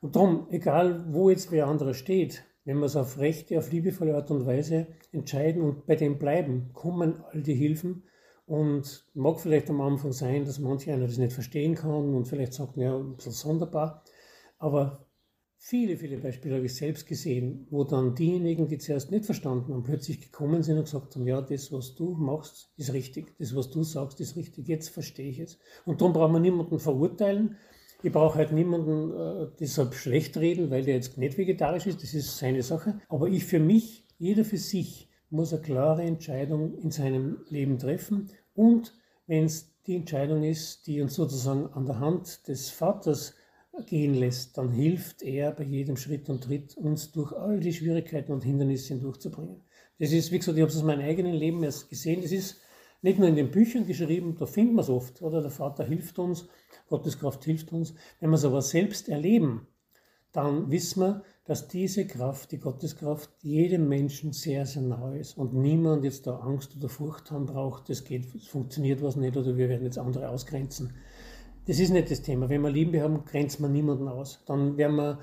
Und 0.00 0.16
darum, 0.16 0.46
egal 0.50 1.04
wo 1.12 1.28
jetzt 1.30 1.52
wer 1.52 1.66
anderer 1.66 1.94
steht, 1.94 2.44
wenn 2.64 2.78
wir 2.78 2.86
es 2.86 2.96
auf 2.96 3.18
rechte, 3.18 3.58
auf 3.58 3.70
liebevolle 3.70 4.16
Art 4.16 4.30
und 4.30 4.46
Weise 4.46 4.86
entscheiden 5.12 5.62
und 5.62 5.86
bei 5.86 5.96
dem 5.96 6.18
bleiben, 6.18 6.70
kommen 6.72 7.22
all 7.30 7.42
die 7.42 7.54
Hilfen. 7.54 8.04
Und 8.50 9.06
mag 9.14 9.38
vielleicht 9.38 9.70
am 9.70 9.80
Anfang 9.80 10.10
sein, 10.10 10.44
dass 10.44 10.58
manche 10.58 10.92
einer 10.92 11.06
das 11.06 11.18
nicht 11.18 11.32
verstehen 11.32 11.76
kann 11.76 12.14
und 12.14 12.26
vielleicht 12.26 12.52
sagt, 12.52 12.76
ja, 12.76 12.96
ein 12.96 13.14
bisschen 13.14 13.30
sonderbar. 13.30 14.02
Aber 14.58 15.06
Viele, 15.62 15.98
viele 15.98 16.16
Beispiele 16.16 16.54
habe 16.54 16.64
ich 16.64 16.74
selbst 16.74 17.06
gesehen, 17.06 17.66
wo 17.68 17.84
dann 17.84 18.14
diejenigen, 18.14 18.66
die 18.66 18.78
zuerst 18.78 19.10
nicht 19.10 19.26
verstanden 19.26 19.74
haben, 19.74 19.82
plötzlich 19.82 20.22
gekommen 20.22 20.62
sind 20.62 20.78
und 20.78 20.84
gesagt 20.84 21.14
haben, 21.14 21.26
ja, 21.26 21.42
das, 21.42 21.70
was 21.70 21.94
du 21.94 22.14
machst, 22.14 22.72
ist 22.78 22.94
richtig. 22.94 23.36
Das, 23.38 23.54
was 23.54 23.68
du 23.68 23.82
sagst, 23.82 24.22
ist 24.22 24.36
richtig. 24.36 24.68
Jetzt 24.68 24.88
verstehe 24.88 25.28
ich 25.28 25.38
es. 25.38 25.58
Und 25.84 26.00
darum 26.00 26.14
braucht 26.14 26.32
man 26.32 26.40
niemanden 26.40 26.78
verurteilen. 26.78 27.56
Ich 28.02 28.10
brauche 28.10 28.38
halt 28.38 28.52
niemanden 28.52 29.12
äh, 29.12 29.48
deshalb 29.60 29.92
schlecht 29.92 30.38
reden, 30.38 30.70
weil 30.70 30.82
der 30.82 30.94
jetzt 30.94 31.18
nicht 31.18 31.36
vegetarisch 31.36 31.86
ist. 31.86 32.02
Das 32.02 32.14
ist 32.14 32.38
seine 32.38 32.62
Sache. 32.62 32.98
Aber 33.10 33.28
ich 33.28 33.44
für 33.44 33.60
mich, 33.60 34.06
jeder 34.16 34.46
für 34.46 34.56
sich, 34.56 35.09
muss 35.30 35.52
eine 35.52 35.62
klare 35.62 36.02
Entscheidung 36.02 36.74
in 36.74 36.90
seinem 36.90 37.38
Leben 37.48 37.78
treffen. 37.78 38.30
Und 38.54 38.94
wenn 39.26 39.44
es 39.44 39.72
die 39.86 39.96
Entscheidung 39.96 40.42
ist, 40.42 40.86
die 40.86 41.00
uns 41.00 41.14
sozusagen 41.14 41.66
an 41.72 41.86
der 41.86 42.00
Hand 42.00 42.46
des 42.48 42.70
Vaters 42.70 43.34
gehen 43.86 44.14
lässt, 44.14 44.58
dann 44.58 44.70
hilft 44.70 45.22
er 45.22 45.52
bei 45.52 45.64
jedem 45.64 45.96
Schritt 45.96 46.28
und 46.28 46.44
Tritt 46.44 46.76
uns 46.76 47.12
durch 47.12 47.32
all 47.32 47.60
die 47.60 47.72
Schwierigkeiten 47.72 48.32
und 48.32 48.44
Hindernisse 48.44 48.94
hindurchzubringen. 48.94 49.62
Das 49.98 50.12
ist, 50.12 50.32
wie 50.32 50.38
gesagt, 50.38 50.56
ich 50.56 50.62
habe 50.62 50.70
es 50.70 50.76
aus 50.76 50.82
meinem 50.82 51.06
eigenen 51.06 51.34
Leben 51.34 51.62
erst 51.62 51.88
gesehen, 51.88 52.22
das 52.22 52.32
ist 52.32 52.56
nicht 53.02 53.18
nur 53.18 53.28
in 53.28 53.36
den 53.36 53.50
Büchern 53.50 53.86
geschrieben, 53.86 54.36
da 54.38 54.46
finden 54.46 54.74
wir 54.74 54.82
es 54.82 54.90
oft, 54.90 55.22
oder 55.22 55.40
der 55.40 55.50
Vater 55.50 55.84
hilft 55.84 56.18
uns, 56.18 56.48
Gottes 56.88 57.18
Kraft 57.18 57.44
hilft 57.44 57.72
uns. 57.72 57.94
Wenn 58.18 58.30
wir 58.30 58.36
es 58.36 58.44
aber 58.44 58.62
selbst 58.62 59.08
erleben, 59.08 59.66
dann 60.32 60.70
wissen 60.70 61.00
wir, 61.00 61.22
dass 61.44 61.66
diese 61.66 62.06
Kraft, 62.06 62.52
die 62.52 62.60
Gotteskraft, 62.60 63.30
jedem 63.42 63.88
Menschen 63.88 64.32
sehr, 64.32 64.66
sehr 64.66 64.82
nahe 64.82 65.18
ist 65.18 65.36
und 65.36 65.54
niemand 65.54 66.04
jetzt 66.04 66.26
da 66.26 66.36
Angst 66.36 66.76
oder 66.76 66.88
Furcht 66.88 67.30
haben 67.30 67.46
braucht, 67.46 67.88
das 67.88 68.04
geht, 68.04 68.32
es 68.34 68.46
funktioniert 68.46 69.02
was 69.02 69.16
nicht 69.16 69.36
oder 69.36 69.56
wir 69.56 69.68
werden 69.68 69.84
jetzt 69.84 69.98
andere 69.98 70.28
ausgrenzen. 70.28 70.94
Das 71.66 71.78
ist 71.78 71.90
nicht 71.90 72.10
das 72.10 72.22
Thema. 72.22 72.48
Wenn 72.48 72.62
wir 72.62 72.70
Liebe 72.70 73.00
haben, 73.02 73.24
grenzt 73.24 73.60
man 73.60 73.72
niemanden 73.72 74.08
aus. 74.08 74.42
Dann 74.46 74.76
werden 74.76 74.96
wir 74.96 75.20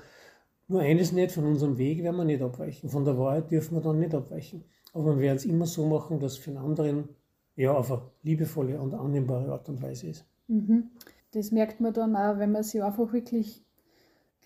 nur 0.68 0.80
eines 0.80 1.12
nicht, 1.12 1.32
von 1.32 1.44
unserem 1.44 1.78
Weg 1.78 2.02
werden 2.02 2.16
wir 2.16 2.24
nicht 2.24 2.42
abweichen. 2.42 2.90
Von 2.90 3.04
der 3.04 3.18
Wahrheit 3.18 3.50
dürfen 3.50 3.76
wir 3.76 3.80
dann 3.80 3.98
nicht 3.98 4.14
abweichen. 4.14 4.64
Aber 4.92 5.16
wir 5.16 5.22
werden 5.22 5.36
es 5.36 5.44
immer 5.44 5.66
so 5.66 5.86
machen, 5.86 6.20
dass 6.20 6.32
es 6.32 6.38
für 6.38 6.50
den 6.50 6.58
anderen 6.58 7.08
ja, 7.56 7.72
auf 7.72 7.90
eine 7.90 8.02
liebevolle 8.22 8.80
und 8.80 8.94
annehmbare 8.94 9.50
Art 9.50 9.68
und 9.68 9.82
Weise 9.82 10.08
ist. 10.08 10.24
Mhm. 10.46 10.90
Das 11.32 11.50
merkt 11.50 11.80
man 11.80 11.92
dann 11.92 12.16
auch, 12.16 12.38
wenn 12.38 12.52
man 12.52 12.62
sich 12.62 12.82
einfach 12.82 13.12
wirklich 13.12 13.64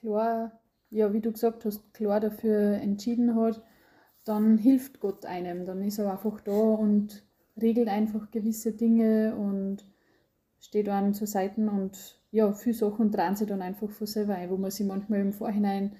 klar, 0.03 0.61
ja, 0.91 1.13
wie 1.13 1.21
du 1.21 1.33
gesagt 1.33 1.65
hast, 1.65 1.95
klar 1.95 2.21
dafür 2.21 2.75
entschieden 2.75 3.37
hat, 3.37 3.63
dann 4.25 4.59
hilft 4.59 5.01
Gott 5.01 5.25
einem. 5.25 5.65
Dann 5.65 5.83
ist 5.83 5.99
er 5.99 6.13
einfach 6.13 6.41
da 6.41 6.53
und 6.53 7.25
regelt 7.61 7.89
einfach 7.89 8.31
gewisse 8.31 8.73
Dinge 8.73 9.35
und 9.37 9.87
steht 10.61 10.89
einem 10.89 11.15
zur 11.15 11.27
Seite 11.27 11.61
und 11.61 12.21
ja, 12.31 12.53
viele 12.53 12.75
Sachen 12.75 13.11
drehen 13.11 13.37
sich 13.37 13.49
dann 13.49 13.63
einfach 13.63 13.91
von 13.91 14.07
selber 14.07 14.35
ein, 14.35 14.51
wo 14.51 14.57
man 14.57 14.71
sich 14.71 14.87
manchmal 14.87 15.21
im 15.21 15.33
Vorhinein 15.33 15.97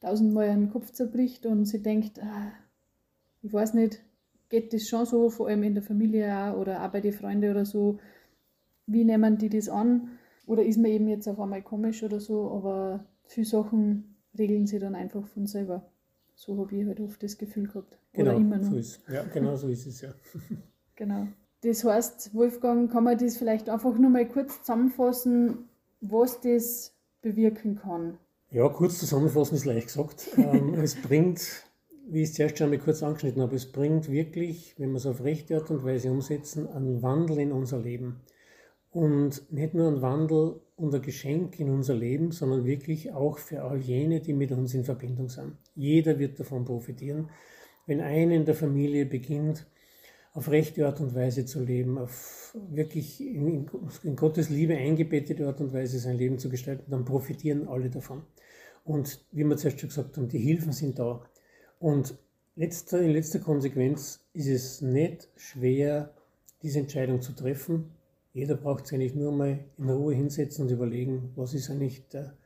tausendmal 0.00 0.48
den 0.48 0.70
Kopf 0.70 0.92
zerbricht 0.92 1.46
und 1.46 1.64
sie 1.66 1.82
denkt, 1.82 2.20
ah, 2.22 2.52
ich 3.42 3.52
weiß 3.52 3.74
nicht, 3.74 4.00
geht 4.48 4.72
das 4.72 4.88
schon 4.88 5.04
so, 5.04 5.30
vor 5.30 5.48
allem 5.48 5.62
in 5.62 5.74
der 5.74 5.82
Familie 5.82 6.34
auch 6.34 6.58
oder 6.58 6.84
auch 6.84 6.90
bei 6.90 7.00
den 7.00 7.12
Freunden 7.12 7.50
oder 7.50 7.64
so, 7.64 7.98
wie 8.86 9.04
nehmen 9.04 9.36
die 9.36 9.50
das 9.50 9.68
an? 9.68 10.18
Oder 10.46 10.64
ist 10.64 10.78
man 10.78 10.90
eben 10.90 11.08
jetzt 11.08 11.28
auf 11.28 11.38
einmal 11.38 11.62
komisch 11.62 12.02
oder 12.02 12.20
so, 12.20 12.50
aber 12.50 13.04
viele 13.28 13.46
Sachen 13.46 14.16
regeln 14.36 14.66
sie 14.66 14.78
dann 14.78 14.94
einfach 14.94 15.26
von 15.26 15.46
selber. 15.46 15.90
So 16.34 16.58
habe 16.58 16.76
ich 16.76 16.86
halt 16.86 17.00
oft 17.00 17.22
das 17.22 17.36
Gefühl 17.38 17.66
gehabt. 17.66 17.98
Genau, 18.12 18.30
oder 18.30 18.40
immer 18.40 18.58
noch. 18.58 18.70
So 18.70 18.76
ist, 18.76 19.00
ja, 19.08 19.24
genau 19.24 19.56
so 19.56 19.68
ist 19.68 19.86
es 19.86 20.00
ja. 20.00 20.14
genau. 20.96 21.26
Das 21.62 21.84
heißt, 21.84 22.34
Wolfgang, 22.34 22.90
kann 22.90 23.04
man 23.04 23.18
das 23.18 23.36
vielleicht 23.36 23.68
einfach 23.68 23.96
nur 23.98 24.10
mal 24.10 24.26
kurz 24.28 24.60
zusammenfassen, 24.60 25.68
was 26.00 26.40
das 26.40 26.94
bewirken 27.20 27.76
kann? 27.76 28.18
Ja, 28.50 28.68
kurz 28.68 28.98
zusammenfassen 28.98 29.56
ist 29.56 29.64
leicht 29.64 29.88
gesagt. 29.88 30.28
ähm, 30.36 30.74
es 30.74 30.94
bringt, 30.94 31.64
wie 32.08 32.22
ich 32.22 32.30
es 32.30 32.34
zuerst 32.34 32.58
schon 32.58 32.66
einmal 32.66 32.78
kurz 32.78 33.02
angeschnitten 33.02 33.42
habe, 33.42 33.56
es 33.56 33.70
bringt 33.70 34.08
wirklich, 34.08 34.74
wenn 34.78 34.90
wir 34.90 34.98
es 34.98 35.06
auf 35.06 35.24
rechte 35.24 35.56
Art 35.56 35.70
und 35.70 35.84
Weise 35.84 36.10
umsetzen, 36.10 36.68
einen 36.68 37.02
Wandel 37.02 37.40
in 37.40 37.52
unser 37.52 37.80
Leben. 37.80 38.20
Und 38.90 39.52
nicht 39.52 39.74
nur 39.74 39.88
ein 39.88 40.00
Wandel 40.00 40.60
und 40.78 40.94
ein 40.94 41.02
Geschenk 41.02 41.58
in 41.58 41.70
unser 41.70 41.94
Leben, 41.94 42.30
sondern 42.30 42.64
wirklich 42.64 43.12
auch 43.12 43.38
für 43.38 43.62
all 43.62 43.78
jene, 43.78 44.20
die 44.20 44.32
mit 44.32 44.52
uns 44.52 44.74
in 44.74 44.84
Verbindung 44.84 45.28
sind. 45.28 45.56
Jeder 45.74 46.18
wird 46.18 46.38
davon 46.38 46.64
profitieren. 46.64 47.30
Wenn 47.86 48.00
einer 48.00 48.34
in 48.34 48.44
der 48.44 48.54
Familie 48.54 49.04
beginnt, 49.04 49.66
auf 50.34 50.50
rechte 50.50 50.86
Art 50.86 51.00
und 51.00 51.14
Weise 51.16 51.44
zu 51.46 51.64
leben, 51.64 51.98
auf 51.98 52.56
wirklich 52.70 53.20
in, 53.20 53.68
in, 54.04 54.14
Gottes 54.16 54.50
Liebe 54.50 54.76
eingebettete 54.76 55.46
Art 55.48 55.60
und 55.60 55.72
Weise 55.72 55.98
sein 55.98 56.16
Leben 56.16 56.38
zu 56.38 56.48
gestalten, 56.48 56.90
dann 56.90 57.04
profitieren 57.04 57.66
alle 57.66 57.90
davon. 57.90 58.22
Und 58.84 59.24
wie 59.32 59.44
wir 59.44 59.56
zuerst 59.56 59.80
schon 59.80 59.88
gesagt 59.88 60.16
haben, 60.16 60.28
die 60.28 60.38
Hilfen 60.38 60.72
sind 60.72 60.98
da. 61.00 61.22
Und 61.80 62.16
letzter, 62.54 63.00
in 63.00 63.10
letzter 63.10 63.40
Konsequenz 63.40 64.20
ist 64.32 64.48
es 64.48 64.80
nicht 64.80 65.28
schwer, 65.34 66.14
diese 66.62 66.78
Entscheidung 66.78 67.20
zu 67.20 67.32
treffen. 67.32 67.90
Jeder 68.38 68.54
braucht 68.54 68.86
sich 68.86 68.94
eigentlich 68.94 69.16
nur 69.16 69.32
mal 69.32 69.58
in 69.78 69.90
Ruhe 69.90 70.14
hinsetzen 70.14 70.64
und 70.64 70.70
überlegen, 70.70 71.32
was 71.34 71.54
ist 71.54 71.70
eigentlich 71.70 72.06
der, 72.08 72.36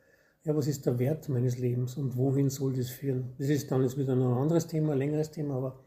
ja, 0.43 0.57
was 0.57 0.67
ist 0.67 0.87
der 0.87 0.99
Wert 0.99 1.29
meines 1.29 1.59
Lebens 1.59 1.99
und 1.99 2.17
wohin 2.17 2.49
soll 2.49 2.73
das 2.73 2.89
führen. 2.89 3.35
Das 3.39 3.51
ist 3.51 3.71
dann 3.71 3.83
jetzt 3.83 3.99
wieder 3.99 4.15
ein 4.15 4.23
anderes 4.23 4.67
Thema, 4.67 4.93
ein 4.93 4.99
längeres 4.99 5.31
Thema, 5.31 5.57
aber 5.57 5.85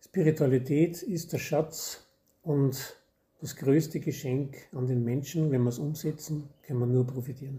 Spiritualität 0.00 1.02
ist 1.02 1.32
der 1.32 1.38
Schatz 1.38 2.06
und 2.42 2.96
das 3.40 3.56
größte 3.56 3.98
Geschenk 3.98 4.68
an 4.70 4.86
den 4.86 5.02
Menschen. 5.02 5.50
Wenn 5.50 5.62
wir 5.64 5.70
es 5.70 5.80
umsetzen, 5.80 6.48
können 6.62 6.78
wir 6.78 6.86
nur 6.86 7.04
profitieren. 7.04 7.58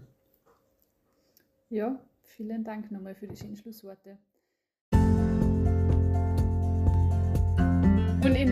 Ja, 1.68 2.00
vielen 2.22 2.64
Dank 2.64 2.90
nochmal 2.90 3.14
für 3.14 3.26
die 3.26 3.36
schönen 3.36 3.58
Schlussworte. 3.58 4.16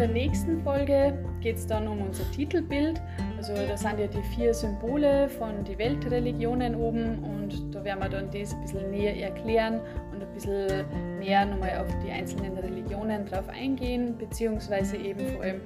Der 0.01 0.09
nächsten 0.09 0.63
Folge 0.63 1.13
geht 1.43 1.57
es 1.57 1.67
dann 1.67 1.87
um 1.87 2.01
unser 2.01 2.29
Titelbild. 2.31 3.03
Also 3.37 3.53
da 3.55 3.77
sind 3.77 3.99
ja 3.99 4.07
die 4.07 4.23
vier 4.35 4.55
Symbole 4.55 5.29
von 5.29 5.63
den 5.63 5.77
Weltreligionen 5.79 6.75
oben 6.75 7.19
und 7.19 7.75
da 7.75 7.85
werden 7.85 8.01
wir 8.01 8.09
dann 8.09 8.31
das 8.31 8.55
ein 8.55 8.63
bisschen 8.63 8.91
näher 8.91 9.15
erklären 9.15 9.81
und 10.11 10.23
ein 10.23 10.33
bisschen 10.33 10.87
näher 11.19 11.45
nochmal 11.45 11.77
auf 11.77 11.89
die 12.03 12.11
einzelnen 12.11 12.57
Religionen 12.57 13.27
drauf 13.27 13.47
eingehen, 13.51 14.17
beziehungsweise 14.17 14.97
eben 14.97 15.21
vor 15.35 15.43
allem 15.43 15.61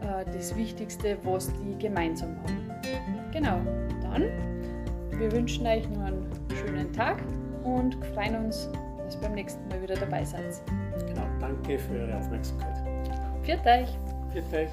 äh, 0.00 0.24
das 0.32 0.56
Wichtigste, 0.56 1.16
was 1.22 1.52
die 1.52 1.78
gemeinsam 1.78 2.36
haben. 2.42 2.70
Genau, 3.32 3.60
dann, 4.02 4.24
wir 5.20 5.30
wünschen 5.30 5.64
euch 5.64 5.88
nur 5.88 6.04
einen 6.04 6.26
schönen 6.52 6.92
Tag 6.92 7.22
und 7.62 7.96
freuen 8.12 8.44
uns, 8.44 8.68
dass 9.04 9.14
ihr 9.14 9.20
beim 9.20 9.34
nächsten 9.34 9.68
Mal 9.68 9.80
wieder 9.80 9.94
dabei 9.94 10.24
seid. 10.24 10.60
Genau, 11.06 11.26
danke 11.38 11.78
für 11.78 11.94
eure 11.94 12.16
Aufmerksamkeit. 12.18 12.87
Viert 13.48 13.66
euch. 13.66 14.68